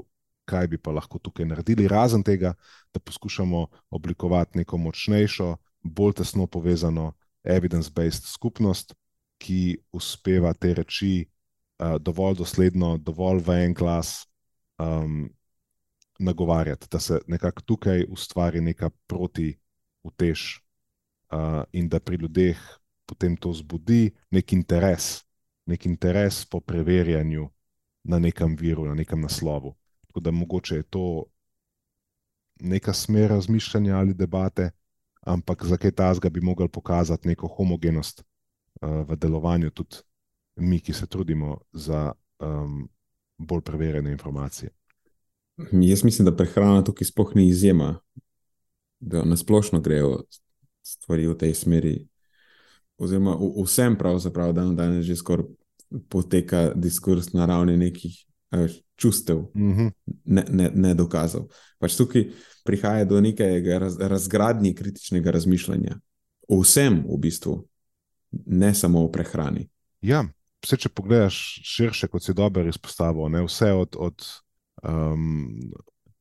[0.52, 2.54] kaj bi pa lahko tukaj naredili, razen tega,
[2.94, 8.94] da poskušamo oblikovati neko močnejšo, bolj tesno povezano, evidence-based skupnost,
[9.42, 14.12] ki uspeva te reči uh, dovolj dosledno, dovolj v en glas
[14.78, 15.24] um,
[16.18, 19.50] nagovarjati, da se nekako tukaj ustvari neka proti
[20.06, 20.44] utež
[21.32, 22.60] uh, in da pri ljudeh
[23.06, 25.24] potem to zbudi nek interes
[25.66, 27.50] nek interes po preverjanju
[28.04, 29.76] na nekem viru, na nekem naslovu.
[30.12, 31.24] Tako da mogoče je to
[32.60, 34.70] neka smer razmišljanja ali debate,
[35.20, 39.96] ampak za kaj tasga bi mogli pokazati neko homogenost uh, v delovanju, tudi
[40.56, 42.88] mi, ki se trudimo za um,
[43.38, 44.70] bolj preverjene informacije.
[45.72, 47.98] Jaz mislim, da prehrana tukaj sploh ni izjema,
[49.00, 50.24] da nasplošno grejo
[50.82, 52.08] stvari v tej smeri
[52.98, 55.46] oziroma vsem pravzaprav dan danes že skoraj
[56.08, 58.26] poteka diskurs na ravni nekih
[58.96, 59.90] čustev, mm -hmm.
[60.24, 61.48] ne, ne, ne dokazov.
[61.78, 62.28] Pač tukaj
[62.64, 65.98] prihaja do nekega raz, razgradnje kritičnega razmišljanja.
[66.48, 67.68] O vsem, v bistvu,
[68.46, 69.68] ne samo o prehrani.
[70.02, 70.24] Ja,
[70.64, 74.26] vse, če pogledaš širše, kot si dobro izpostavil, ne, vse od, od
[74.82, 75.58] um,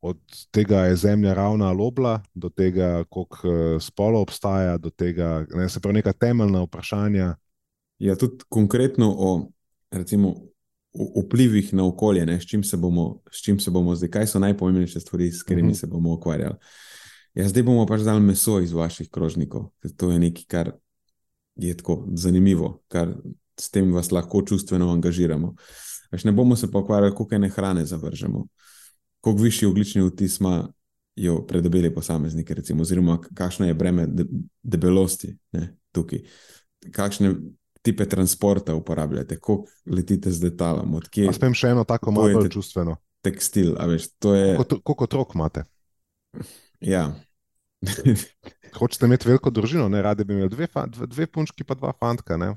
[0.02, 0.18] od
[0.52, 5.70] tega je zemlja ravna ali obla, do tega, koliko eh, spolov obstaja, do tega, ne,
[5.70, 7.36] se pravi, neka temeljna vprašanja.
[8.00, 9.50] Ja, tudi konkretno o
[9.92, 10.36] recimo,
[10.94, 15.00] vplivih na okolje, ne, s, čim bomo, s čim se bomo zdaj, kaj so najpomembnejše
[15.00, 15.76] stvari, s katerimi uh mhm.
[15.76, 15.80] -huh.
[15.80, 16.56] se bomo ukvarjali.
[17.34, 20.72] Ja, zdaj bomo pač dali meso iz vaših krožnikov, ker to je nekaj, kar
[21.56, 23.16] je tako zanimivo, kar
[23.60, 25.56] s tem vas lahko čustveno angažiramo.
[26.12, 28.48] Pač ne bomo se pa ukvarjali, koliko ene hrane zavržemo
[29.22, 34.26] koliko višji oglični vtis imajo predobeli posamezniki, recimo, oziroma kakšno je breme de,
[34.64, 36.20] debelosti ne, tukaj,
[36.92, 37.36] kakšne
[37.82, 41.00] tipe transporta uporabljate, koliko letite z letalom.
[41.34, 42.98] Spem še eno tako malo čustveno.
[43.26, 44.56] Tekstil, a veš, to je.
[44.58, 45.66] Koliko otrok imate?
[46.82, 47.12] Ja.
[48.80, 52.38] Hočete imeti veliko družino, ne radi bi imeli dve, dve, dve punčki, pa dva fantka.
[52.38, 52.54] Ne?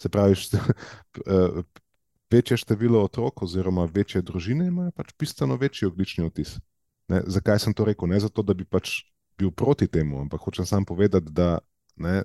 [0.00, 0.36] Se pravi,
[2.34, 6.56] večje število otrok, oziroma večje družine, imajo pač bistveno večji oglični odtis.
[7.08, 8.08] Ne, zakaj sem to rekel?
[8.08, 9.02] Ne zato, da bi pač
[9.38, 11.58] bil proti temu, ampak hočem samo povedati, da
[11.96, 12.22] ne,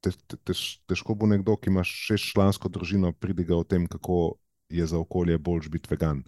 [0.00, 4.38] te, te, tež, težko bo nekdo, ki ima šestčlansko družino, pridigal o tem, kako
[4.72, 6.24] je za okolje boljš biti vegan.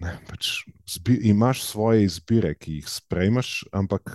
[0.00, 4.14] Ne, pač zbi, imaš svoje izbire, ki jih sprejmaš, ampak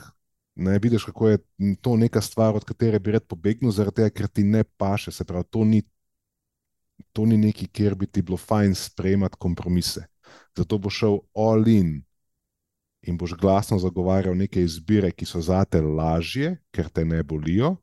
[0.55, 1.41] ne vidiš, kako je
[1.81, 5.13] to neka stvar, od katere bi rad pobegnil, zaradi tega, ker ti ne paše.
[5.13, 5.83] Se pravi, to ni
[7.11, 10.05] to ni nekaj, kjer bi ti bilo fajn sprejemati kompromise.
[10.57, 11.97] Zato boš šel all in
[13.05, 17.75] in boš glasno zagovarjal neke izbire, ki so zate lažje, ker te ne bolijo,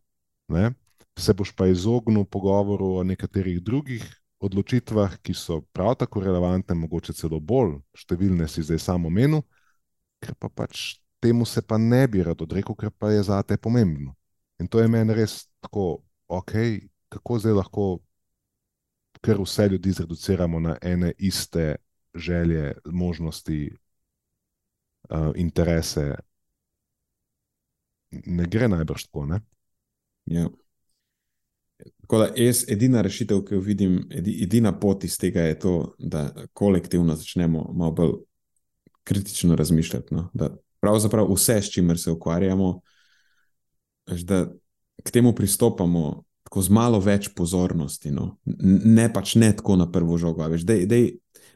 [0.49, 0.73] ne?
[1.19, 4.05] se boš pa izognil pogovoru o nekaterih drugih
[4.41, 9.45] odločitvah, ki so prav tako relevantne, mogoče celo bolj številne, si zdaj samo menil,
[10.25, 13.57] ker pa pač temu se pa ne bi rad odrekel, ker pa je za te
[13.57, 14.17] pomembno.
[14.59, 16.57] In to je meni res tako, ok,
[17.13, 17.87] kako zdaj lahko
[19.23, 21.77] kar vse ljudi zreduciramo na ene iste
[22.15, 23.71] želje, možnosti,
[25.11, 26.15] uh, interese.
[28.11, 29.27] Ne gre najbrž tako.
[29.27, 29.41] Ne?
[30.25, 30.49] Ja.
[32.03, 36.29] Tako da jaz, edina rešitev, ki jo vidim, edina pot iz tega je to, da
[36.53, 38.13] kolektivno začnemo malo bolj
[39.05, 40.15] kritično razmišljati.
[40.15, 40.29] No?
[40.35, 40.51] Da
[40.81, 42.81] pravzaprav vse, s čimer se ukvarjamo,
[44.07, 44.45] da
[45.03, 48.11] k temu pristopamo tako z malo več pozornosti.
[48.11, 48.37] No?
[48.85, 50.45] Ne pač ne tako na prvo žogo.
[50.53, 51.07] Veš, dej, dej,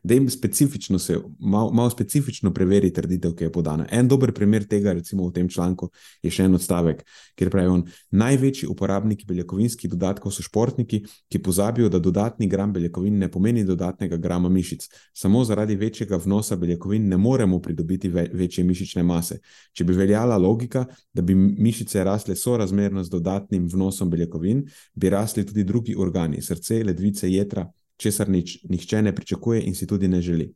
[0.07, 3.87] da jim specifično se, malo, malo specifično preveri trditev, ki je podana.
[3.91, 5.89] En dober primer tega, recimo v tem članku,
[6.23, 7.01] je še en odstavek,
[7.35, 7.83] kjer pravi on:
[8.15, 14.17] Največji uporabniki beljakovinskih dodatkov so športniki, ki pozabijo, da dodatni gram beljakovin ne pomeni dodatnega
[14.23, 14.87] grama mišic.
[15.13, 19.41] Samo zaradi večjega vnosa beljakovin ne moremo pridobiti ve večje mišične mase.
[19.73, 24.63] Če bi veljala logika, da bi mišice rasle sorazmerno z dodatnim vnosom beljakovin,
[24.95, 27.67] bi rasli tudi drugi organi, srce, ledvice, jedra
[27.97, 30.51] česar nič, nihče ne pričakuje in si tudi ne želi.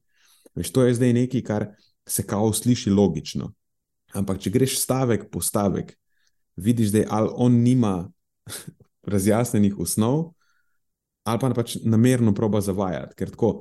[0.55, 1.67] Veš, to je zdaj nekaj, kar
[2.07, 3.53] se kao sliši logično.
[4.15, 5.95] Ampak, če greš stavek po stavek,
[6.57, 8.11] vidiš, da ali on nima
[9.13, 10.33] razjasnenih osnov,
[11.25, 13.15] ali pa pač namerno proba zavajati.
[13.17, 13.53] Ker tako,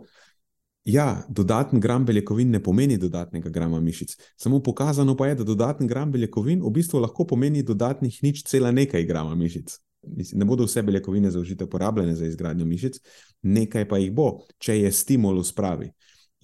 [0.89, 4.15] ja, dodaten gram beljakovin ne pomeni dodatnega grama mišic.
[4.37, 8.71] Samo pokazano pa je, da dodaten gram beljakovin v bistvu lahko pomeni dodatnih nič cela
[8.71, 12.99] nekaj grama mišic ne bodo vse beljakovine za užitev porabljene za izgradnjo mišic,
[13.41, 15.91] nekaj pa jih bo, če je stimulus pravi.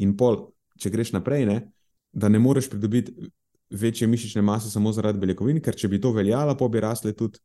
[0.04, 0.50] In pol,
[0.80, 1.60] če greš naprej, ne,
[2.12, 3.14] da ne moreš pridobiti
[3.70, 7.40] večje mišične mase samo zaradi beljakovin, ker če bi to veljalo, pa bi rasle tudi.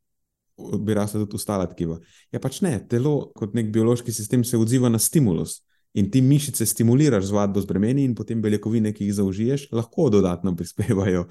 [0.60, 1.94] Bi rasla tudi ostala tkiva.
[2.34, 5.62] Ja, pač ne, telo kot nek biološki sistem se odziva na stimulus
[5.96, 10.10] in ti mišice stimuliraš z vadbo z bremeni, in potem beljakovine, ki jih zaužiješ, lahko
[10.12, 11.24] dodatno prispevajo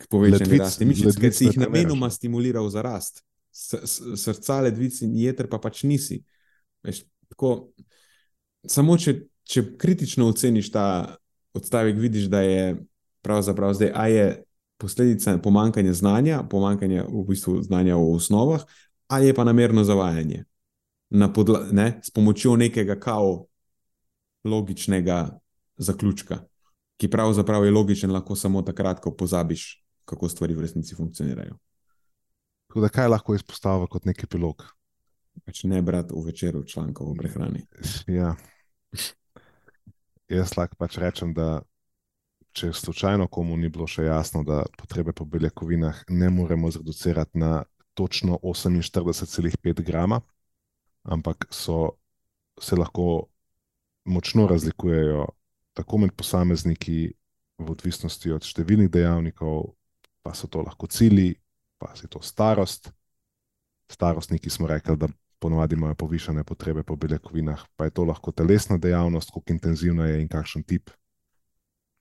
[0.00, 3.20] k povečanju rasti mišic, ker si jih namenoma stimuliral za rast
[3.52, 6.22] srca, ledvic in jeter, pa pač nisi.
[6.82, 7.72] Veš, tako,
[8.66, 10.86] samo če, če kritično oceniš ta
[11.54, 12.76] odstavek, vidiš, da je
[13.22, 14.26] pravzaprav zdaj, a je
[14.82, 18.64] posledica pomankanja znanja, pomankanja v bistvu znanja o osnovah,
[19.06, 20.44] ali je pa namerno zavajanje.
[21.34, 23.44] Podla, ne, s pomočjo nekega kao
[24.44, 25.38] logičnega
[25.76, 26.40] zaključka,
[26.96, 31.58] ki pravzaprav je logičen, lahko samo takrat, ko pozabiš, kako stvari v resnici funkcionirajo.
[32.72, 34.62] Tako da kaj lahko izpostavlja kot nek epilog?
[35.44, 37.66] Pač ne brati v večeru člankov o prehrani.
[38.08, 38.30] Ja.
[40.32, 41.60] Jaz lahko pač rečem, da
[42.56, 47.66] če slučajno komu ni bilo še jasno, da potrebe po beljakovinah ne moremo zreducirati na
[47.92, 50.22] točno 48,5 grama,
[51.04, 51.98] ampak so,
[52.56, 53.26] se lahko
[54.08, 55.28] močno razlikujejo
[55.76, 57.12] tako med posamezniki,
[57.60, 59.74] v odvisnosti od številnih dejavnikov,
[60.24, 61.34] pa so to lahko cilji,
[61.82, 62.92] pa je to starost.
[63.88, 65.08] Starostniki smo rekli, da
[65.38, 70.20] ponovadi imajo povišene potrebe po beljakovinah, pa je to lahko telesna dejavnost, kako intenzivna je
[70.22, 70.90] in kakšen tip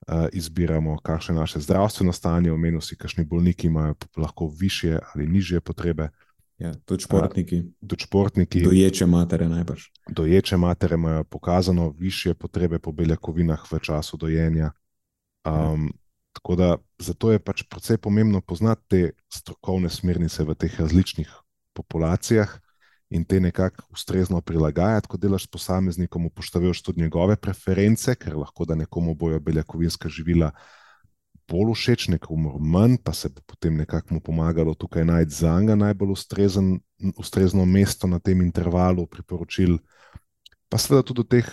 [0.07, 5.27] uh, izbiramo, kakšno je naše zdravstveno stanje, omenil si, kakšni bolniki imajo lahko više ali
[5.27, 6.09] nižje potrebe.
[6.57, 7.59] Ja, tudi športniki.
[7.59, 8.61] Uh, tudi športniki.
[8.63, 9.83] Doječe matere najbrž.
[10.09, 14.71] Doječe matere imajo pokazano više potrebe po beljakovinah v času dojenja.
[15.45, 16.00] Um, ja.
[16.31, 21.31] Tako da zato je pač precej pomembno poznati te strokovne smernice v teh različnih
[21.73, 22.59] populacijah
[23.11, 28.65] in te nekako ustrezno prilagajati, ko delaš s posameznikom, upoštevajoč tudi njegove preference, ker lahko
[28.65, 30.51] da nekomu bojo beljakovinska živila
[31.51, 35.75] bolj všeč, nekomu manj, pa se bo potem nekako mu pomagalo tukaj najti za njega
[35.75, 36.79] najbolj ustrezen,
[37.17, 39.77] ustrezno mesto na tem intervalu priporočil.
[40.69, 41.51] Pa seveda tudi v teh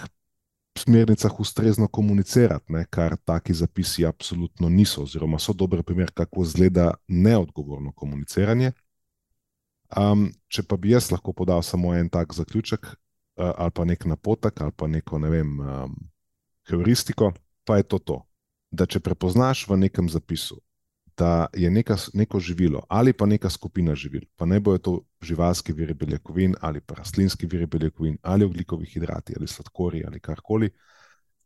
[0.78, 6.94] smernicah ustrezno komunicirati, ne, kar taki zapisi absolutno niso, oziroma so dober primer, kako izgleda
[7.08, 8.72] neodgovorno komuniciranje.
[9.96, 14.04] Um, če pa bi jaz lahko podal samo en tak zaključek, uh, ali pa nek
[14.04, 15.94] napotek, ali pa neko ne vem, um,
[16.68, 17.32] heuristiko,
[17.64, 18.18] pa je to to,
[18.70, 20.60] da če prepoznaš v nekem zapisu,
[21.18, 25.72] da je neka, neko živilo ali pa neka skupina živil, pa ne bojo to živalski
[25.72, 30.70] viri beljakovin ali pa rastlinski viri beljakovin ali ugljikovi hidrati ali sladkorji ali karkoli,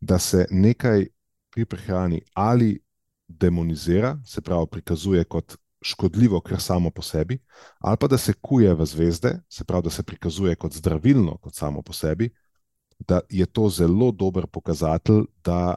[0.00, 1.06] da se nekaj
[1.50, 2.80] pri prehrani ali
[3.28, 7.38] demonizira, se pravi, prikazuje kot škodljivo, ker samo po sebi,
[7.78, 11.54] ali pa da se kuje v zvezde, se pravi, da se prikazuje kot zdravilno, kot
[11.54, 12.30] samo po sebi,
[12.98, 15.74] da je to zelo dober pokazatelj, da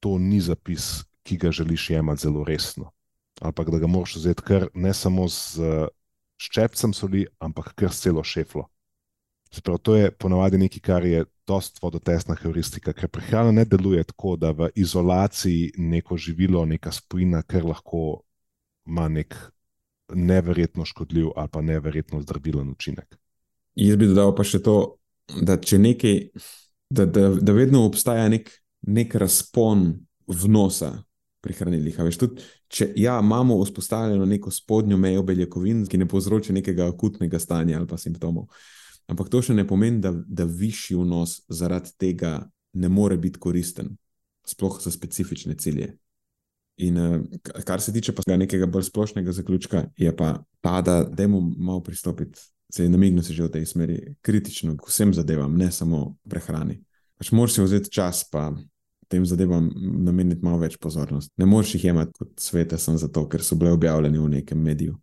[0.00, 2.92] to ni zapis, ki ga želiš jemati zelo resno
[3.40, 5.88] ampak da ga moraš vzeti kar ne samo z
[6.38, 8.68] ščepcem soli, ampak kar s celo šeflo.
[9.50, 14.36] Sprav, to je ponavadi nekaj, kar je dost vodotesna heuristika, ker prehrana ne deluje tako,
[14.36, 18.20] da v izolaciji neko živilo, neka spojina, ker lahko
[18.88, 19.34] ima nek
[20.14, 23.16] neverjetno škodljiv ali pa neverjetno zdravilen učinek.
[23.76, 24.76] Jaz bi dodal pa še to,
[25.44, 26.16] da če nekaj,
[26.90, 28.50] da, da, da vedno obstaja nek,
[28.88, 29.90] nek razpon
[30.28, 30.92] vnosa
[31.44, 31.98] pri hranilih.
[32.08, 37.40] Veš, tudi, če ja, imamo vzpostavljeno neko spodnjo mejo beljakovin, ki ne povzroča nekega akutnega
[37.40, 38.48] stanja ali pa simptomov.
[39.08, 42.42] Ampak to še ne pomeni, da, da višji vnos zaradi tega
[42.76, 43.94] ne more biti koristen,
[44.46, 45.94] sploh za specifične cilje.
[46.84, 47.16] In uh,
[47.66, 52.38] kar se tiče nekega bolj splošnega zaključka, je pa ta, da dajmo malo pristopiti,
[52.70, 56.78] se je namignil že v tej smeri, kritično k vsem zadevam, ne samo prehrani.
[57.18, 58.52] Pač moraš si vzeti čas, pa
[59.08, 59.70] tem zadevam
[60.04, 61.32] nameniti malo več pozornosti.
[61.40, 64.98] Ne moreš jih imeti kot svete, samo zato, ker so bile objavljene v nekem mediju.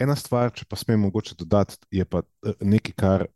[0.00, 3.26] Ena stvar, če pa smem mogoče dodati, je pa eh, nekaj, kar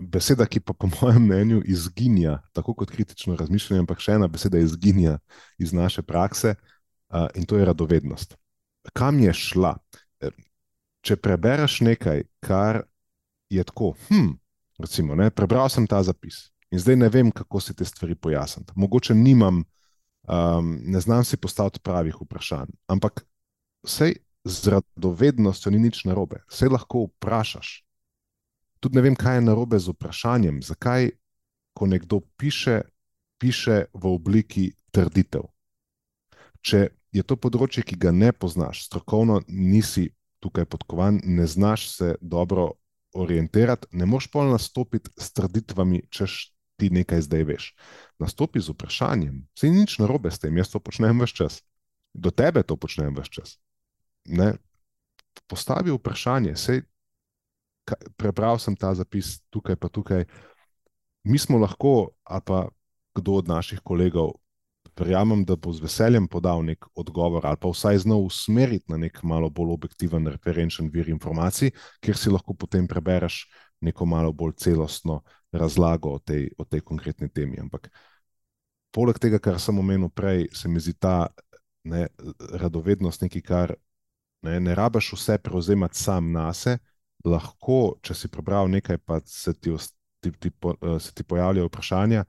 [0.00, 4.60] beseda, ki pa po mojem mnenju izginja, tako kot kritično razmišljanje, ampak še ena beseda
[4.60, 5.18] izginja
[5.58, 8.36] iz naše prakse uh, in to je radovednost.
[8.96, 9.76] Kam je šla?
[10.20, 10.34] Eh,
[11.04, 12.82] če prebereš nekaj, kar
[13.52, 14.34] je tako, hm,
[14.80, 18.72] recimo, ne, prebral sem ta zapis in zdaj ne vem, kako se te stvari pojasniti.
[18.76, 19.64] Mogoče nimam,
[20.28, 23.26] um, ne znam si postaviti pravih vprašanj, ampak
[23.86, 27.86] sej z radovednostjo ni nič narobe, sej lahko vprašaš
[28.80, 31.10] tudi ne vem, kaj je narobe z vprašanjem, zakaj,
[31.74, 32.82] ko nekdo piše,
[33.38, 35.48] piše v obliki trditev.
[36.62, 42.14] Če je to področje, ki ga ne poznaš, strokovno nisi tukaj podkovan, ne znaš se
[42.20, 42.76] dobro
[43.16, 47.74] orientirati, ne moš pa nastopiti s trditvami, češ ti nekaj zdaj veš.
[48.18, 51.62] Nastopi z vprašanjem, se ni nič narobe s tem, jaz to počnem vse čas.
[52.14, 53.56] Do tebe to počnem vse čas.
[54.24, 54.54] Ne?
[55.48, 56.82] Postavi vprašanje, sej
[58.16, 60.24] prebral sem ta zapis tukaj, pa tukaj.
[61.26, 62.66] Mi smo lahko, ali pa
[63.14, 64.36] kdo od naših kolegov,
[64.96, 69.22] verjamem, da bo z veseljem podal nek odgovor, ali pa vsaj znal usmeriti na nek
[69.22, 73.44] malo bolj objektiven, referenčen vir informacij, kjer si lahko potem prebereš
[73.80, 75.22] neko malo bolj celostno
[75.58, 77.60] razlago o tej, o tej konkretni temi.
[77.60, 77.90] Ampak
[78.90, 81.28] poleg tega, kar sem omenil prej, se mi zdi ta
[81.84, 82.06] ne,
[82.52, 83.74] radovednost nekaj, kar
[84.42, 86.82] ne, ne rabiš vse prevzemati sam na sebe
[87.26, 89.72] lahko, če si prebral nekaj, pa se ti,
[90.20, 90.74] ti, ti, po,
[91.14, 92.24] ti pojavljajo vprašanja.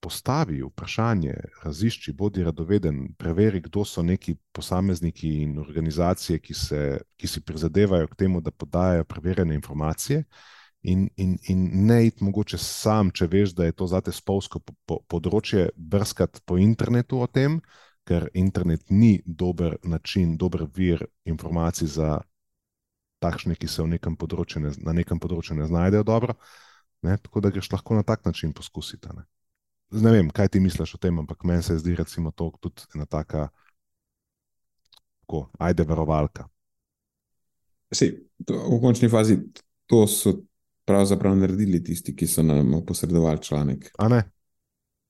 [0.00, 1.34] Postavi vprašanje,
[1.64, 6.80] razišči, bodi radoveden, preveri, kdo so neki posamezniki in organizacije, ki, se,
[7.20, 10.22] ki si prizadevajo k temu, da podajajo preverjene informacije,
[10.82, 14.74] in, in, in ne iti mogoče sam, če veš, da je to zate spolsko po,
[14.86, 17.60] po, področje, brskati po internetu o tem,
[18.08, 22.20] ker internet ni dober način, dober vir informacij za
[23.20, 26.34] takšne, ki se nekem ne, na nekem področju ne znajdejo dobro.
[27.02, 27.16] Ne?
[27.18, 29.08] Tako da greš lahko na tak način poskusiti.
[29.14, 29.24] Ne?
[29.90, 33.06] ne vem, kaj ti misliš o tem, ampak meni se zdi, recimo, to tudi ena
[33.06, 33.48] taka,
[35.20, 36.48] tako, ajde, verovalka.
[37.92, 38.12] Si,
[38.46, 39.36] to, v končni fazi
[39.90, 40.36] to so
[40.90, 43.90] pravzaprav naredili tisti, ki so nam posredovali članek.
[43.98, 44.24] A ne?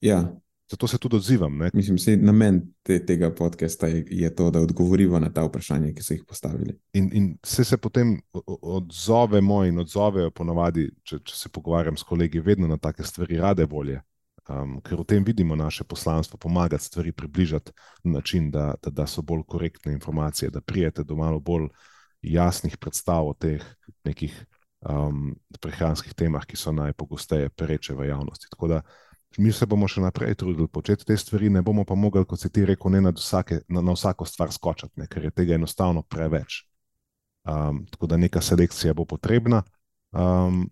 [0.00, 0.22] Ja,
[0.70, 1.56] Zato se tudi odzivam.
[1.58, 1.70] Ne?
[1.74, 6.02] Mislim, da namen te, tega podcasta je, je to, da odgovorimo na ta vprašanja, ki
[6.02, 6.76] so jih postavili.
[6.92, 8.20] In, in se, se potem
[8.62, 13.66] odzovemo in odzovejo, ponovadi, če, če se pogovarjam s kolegi, vedno na take stvari, rade
[13.66, 13.98] volje.
[14.50, 17.74] Um, ker v tem vidimo naše poslanstvo, pomagati stvari približati
[18.04, 21.66] na način, da, da, da so bolj korektne informacije, da prijete do malo bolj
[22.22, 23.64] jasnih predstav o teh
[24.04, 24.38] nekih
[24.88, 28.48] um, prehranskih temah, ki so najpogosteje pereče v javnosti.
[28.50, 28.80] Tako da
[29.38, 32.50] mi se bomo še naprej trudili početi te stvari, ne bomo pa mogli, kot si
[32.50, 36.02] ti rekel, ne na, vsake, na, na vsako stvar skočiti, ne, ker je tega enostavno
[36.02, 36.64] preveč.
[37.48, 39.62] Um, tako da neka selekcija bo potrebna.
[40.12, 40.66] Um,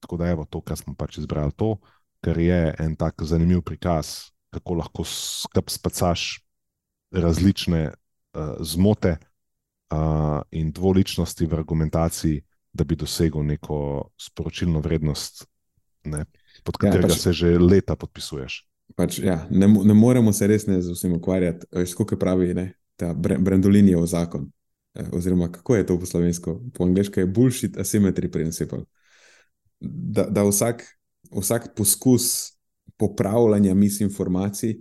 [0.00, 1.76] tako da je to, kar smo pač izbrali, to,
[2.22, 6.42] ker je en tak zanimiv prikaz, kako lahko spacaš
[7.12, 12.42] različne uh, zmote uh, in dvoličnosti v argumentaciji,
[12.72, 15.44] da bi dosegel neko sporočilno vrednost.
[16.04, 16.24] Ne,
[16.64, 18.62] pod katerega ja, pač, se že leta podpisuješ.
[18.96, 23.12] Pač, ja, ne, ne moremo se res ne z vsem ukvarjati, kot pravi ne, ta
[23.14, 24.48] Brendolinijev zakon.
[24.94, 26.60] Eh, oziroma, kako je to po slovensko?
[26.74, 28.84] Po angliško je bullshit asymmetry principle.
[29.80, 30.84] Da, da vsak,
[31.32, 32.52] vsak poskus
[32.96, 34.76] popravljanja misinformacij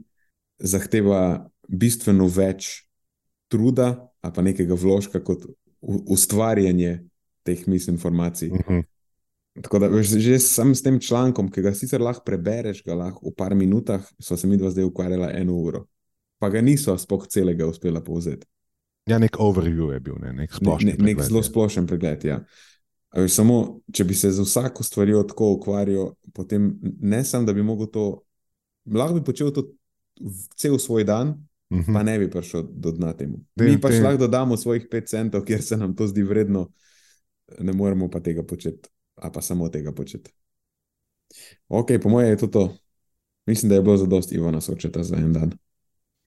[0.60, 2.84] zahteva bistveno več
[3.52, 5.48] truda, pa nekega vložka, kot
[5.82, 7.00] ustvarjanje
[7.44, 8.50] teh misinformacij.
[8.50, 8.80] Uh mhm.
[8.80, 8.84] -huh.
[9.62, 13.30] Tako da, veš, že sam s tem člankom, ki ga sicer lahko prebereš, ga lahko
[13.30, 15.86] v par minutah, so se mi dva zdaj ukvarjala eno uro,
[16.40, 18.48] pa ga niso spoh celega uspela povzeti.
[19.10, 20.94] Ja, nek overview je bil, ne, nek splošen.
[20.94, 22.24] Ne, nek zelo splošen pregled.
[22.24, 22.40] Ja.
[23.18, 26.72] Veš, samo, če bi se z vsako stvarjo tako ukvarjal, potem
[27.02, 28.06] ne samo, da bi lahko to,
[28.88, 29.68] lahko bi počel to
[30.56, 31.36] cel svoj dan,
[31.72, 31.94] uh -huh.
[31.94, 33.44] pa ne bi prišel do dna temu.
[33.56, 36.70] De, Mi pa še lahko dodamo svojih 5 centov, ker se nam to zdi vredno,
[37.60, 40.32] ne moremo pa tega početi, a pa samo tega početi.
[41.68, 42.78] Ok, po mojem je to to.
[43.46, 45.52] Mislim, da je bilo za dosti Ivana Sočeta za en dan.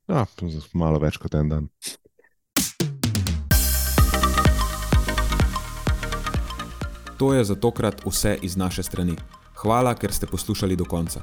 [0.08, 0.26] Ja,
[0.72, 1.68] malo več kot en dan.
[7.18, 9.16] To je za tokrat vse iz naše strani.
[9.54, 11.22] Hvala, ker ste poslušali do konca.